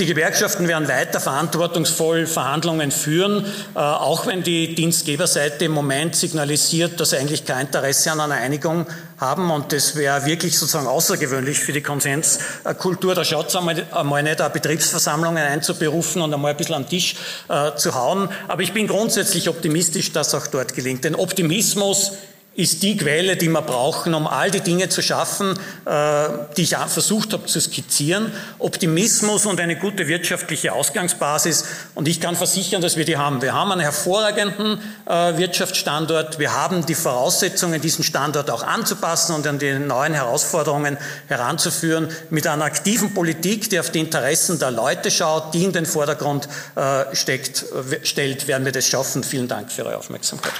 die 0.00 0.06
Gewerkschaften 0.06 0.66
werden 0.66 0.88
weiter 0.88 1.20
verantwortungsvoll 1.20 2.26
Verhandlungen 2.26 2.90
führen, 2.90 3.44
äh, 3.76 3.78
auch 3.78 4.26
wenn 4.26 4.42
die 4.42 4.74
Dienstgeberseite 4.74 5.66
im 5.66 5.72
Moment 5.72 6.16
signalisiert, 6.16 6.63
dass 7.00 7.10
sie 7.10 7.16
eigentlich 7.16 7.44
kein 7.44 7.66
Interesse 7.66 8.12
an 8.12 8.20
einer 8.20 8.34
Einigung 8.34 8.86
haben. 9.18 9.50
Und 9.50 9.72
das 9.72 9.96
wäre 9.96 10.24
wirklich 10.26 10.58
sozusagen 10.58 10.86
außergewöhnlich 10.86 11.58
für 11.58 11.72
die 11.72 11.82
Konsenskultur. 11.82 13.14
Da 13.14 13.24
schaut 13.24 13.48
es 13.48 13.56
einmal, 13.56 13.84
einmal 13.92 14.22
nicht, 14.22 14.38
Betriebsversammlungen 14.52 15.42
einzuberufen 15.42 16.22
und 16.22 16.32
einmal 16.32 16.52
ein 16.52 16.56
bisschen 16.56 16.74
am 16.76 16.88
Tisch 16.88 17.16
äh, 17.48 17.74
zu 17.76 17.94
hauen. 17.94 18.28
Aber 18.48 18.62
ich 18.62 18.72
bin 18.72 18.86
grundsätzlich 18.86 19.48
optimistisch, 19.48 20.12
dass 20.12 20.34
auch 20.34 20.46
dort 20.46 20.74
gelingt. 20.74 21.04
Denn 21.04 21.14
Optimismus 21.14 22.12
ist 22.56 22.82
die 22.82 22.96
Quelle, 22.96 23.36
die 23.36 23.48
wir 23.48 23.62
brauchen, 23.62 24.14
um 24.14 24.26
all 24.26 24.50
die 24.50 24.60
Dinge 24.60 24.88
zu 24.88 25.02
schaffen, 25.02 25.58
äh, 25.86 26.28
die 26.56 26.62
ich 26.62 26.76
versucht 26.76 27.32
habe 27.32 27.46
zu 27.46 27.60
skizzieren. 27.60 28.32
Optimismus 28.58 29.46
und 29.46 29.60
eine 29.60 29.76
gute 29.76 30.06
wirtschaftliche 30.06 30.72
Ausgangsbasis. 30.72 31.64
Und 31.94 32.06
ich 32.06 32.20
kann 32.20 32.36
versichern, 32.36 32.80
dass 32.80 32.96
wir 32.96 33.04
die 33.04 33.16
haben. 33.16 33.42
Wir 33.42 33.54
haben 33.54 33.72
einen 33.72 33.80
hervorragenden 33.80 34.78
äh, 35.06 35.36
Wirtschaftsstandort. 35.36 36.38
Wir 36.38 36.54
haben 36.54 36.86
die 36.86 36.94
Voraussetzungen, 36.94 37.80
diesen 37.80 38.04
Standort 38.04 38.50
auch 38.50 38.62
anzupassen 38.62 39.34
und 39.34 39.46
an 39.46 39.58
die 39.58 39.72
neuen 39.72 40.14
Herausforderungen 40.14 40.96
heranzuführen. 41.26 42.08
Mit 42.30 42.46
einer 42.46 42.64
aktiven 42.64 43.14
Politik, 43.14 43.68
die 43.70 43.80
auf 43.80 43.90
die 43.90 44.00
Interessen 44.00 44.60
der 44.60 44.70
Leute 44.70 45.10
schaut, 45.10 45.54
die 45.54 45.64
in 45.64 45.72
den 45.72 45.86
Vordergrund 45.86 46.48
äh, 46.76 47.14
steckt, 47.14 47.64
stellt, 48.04 48.46
werden 48.46 48.64
wir 48.64 48.72
das 48.72 48.86
schaffen. 48.86 49.24
Vielen 49.24 49.48
Dank 49.48 49.72
für 49.72 49.84
eure 49.84 49.98
Aufmerksamkeit. 49.98 50.52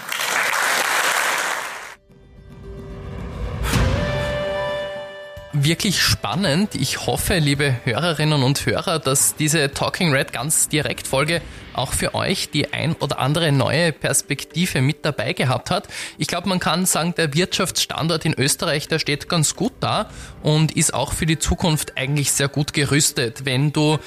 Wirklich 5.64 6.02
spannend. 6.02 6.74
Ich 6.74 7.06
hoffe, 7.06 7.38
liebe 7.38 7.76
Hörerinnen 7.84 8.42
und 8.42 8.66
Hörer, 8.66 8.98
dass 8.98 9.34
diese 9.34 9.70
Talking 9.72 10.12
Red 10.12 10.32
ganz 10.32 10.68
direkt 10.68 11.06
Folge 11.06 11.40
auch 11.72 11.94
für 11.94 12.14
euch 12.14 12.50
die 12.50 12.72
ein 12.72 12.92
oder 12.94 13.18
andere 13.18 13.50
neue 13.50 13.92
Perspektive 13.92 14.82
mit 14.82 15.04
dabei 15.04 15.32
gehabt 15.32 15.70
hat. 15.70 15.88
Ich 16.18 16.28
glaube, 16.28 16.48
man 16.50 16.60
kann 16.60 16.84
sagen, 16.84 17.14
der 17.16 17.34
Wirtschaftsstandort 17.34 18.26
in 18.26 18.34
Österreich, 18.34 18.88
der 18.88 18.98
steht 18.98 19.28
ganz 19.28 19.56
gut 19.56 19.72
da 19.80 20.10
und 20.42 20.76
ist 20.76 20.92
auch 20.92 21.14
für 21.14 21.26
die 21.26 21.38
Zukunft 21.38 21.96
eigentlich 21.96 22.32
sehr 22.32 22.48
gut 22.48 22.74
gerüstet. 22.74 23.46
Wenn 23.46 23.72
du 23.72 23.98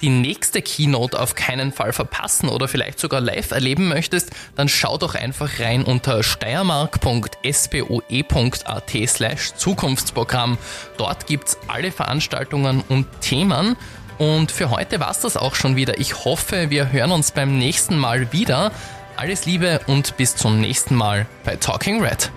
die 0.00 0.08
nächste 0.08 0.62
Keynote 0.62 1.18
auf 1.18 1.34
keinen 1.34 1.72
Fall 1.72 1.92
verpassen 1.92 2.48
oder 2.48 2.68
vielleicht 2.68 2.98
sogar 2.98 3.20
live 3.20 3.50
erleben 3.50 3.88
möchtest, 3.88 4.30
dann 4.54 4.68
schau 4.68 4.98
doch 4.98 5.14
einfach 5.14 5.60
rein 5.60 5.84
unter 5.84 6.22
steiermark.spoe.at 6.22 9.08
slash 9.08 9.54
Zukunftsprogramm. 9.54 10.58
Dort 10.96 11.26
gibt's 11.26 11.58
alle 11.68 11.92
Veranstaltungen 11.92 12.82
und 12.88 13.06
Themen. 13.20 13.76
Und 14.18 14.50
für 14.50 14.70
heute 14.70 15.00
war's 15.00 15.20
das 15.20 15.36
auch 15.36 15.54
schon 15.54 15.76
wieder. 15.76 15.98
Ich 15.98 16.24
hoffe, 16.24 16.70
wir 16.70 16.90
hören 16.90 17.12
uns 17.12 17.32
beim 17.32 17.58
nächsten 17.58 17.98
Mal 17.98 18.32
wieder. 18.32 18.72
Alles 19.16 19.46
Liebe 19.46 19.80
und 19.86 20.16
bis 20.16 20.36
zum 20.36 20.60
nächsten 20.60 20.94
Mal 20.94 21.26
bei 21.44 21.56
Talking 21.56 22.02
Red. 22.02 22.30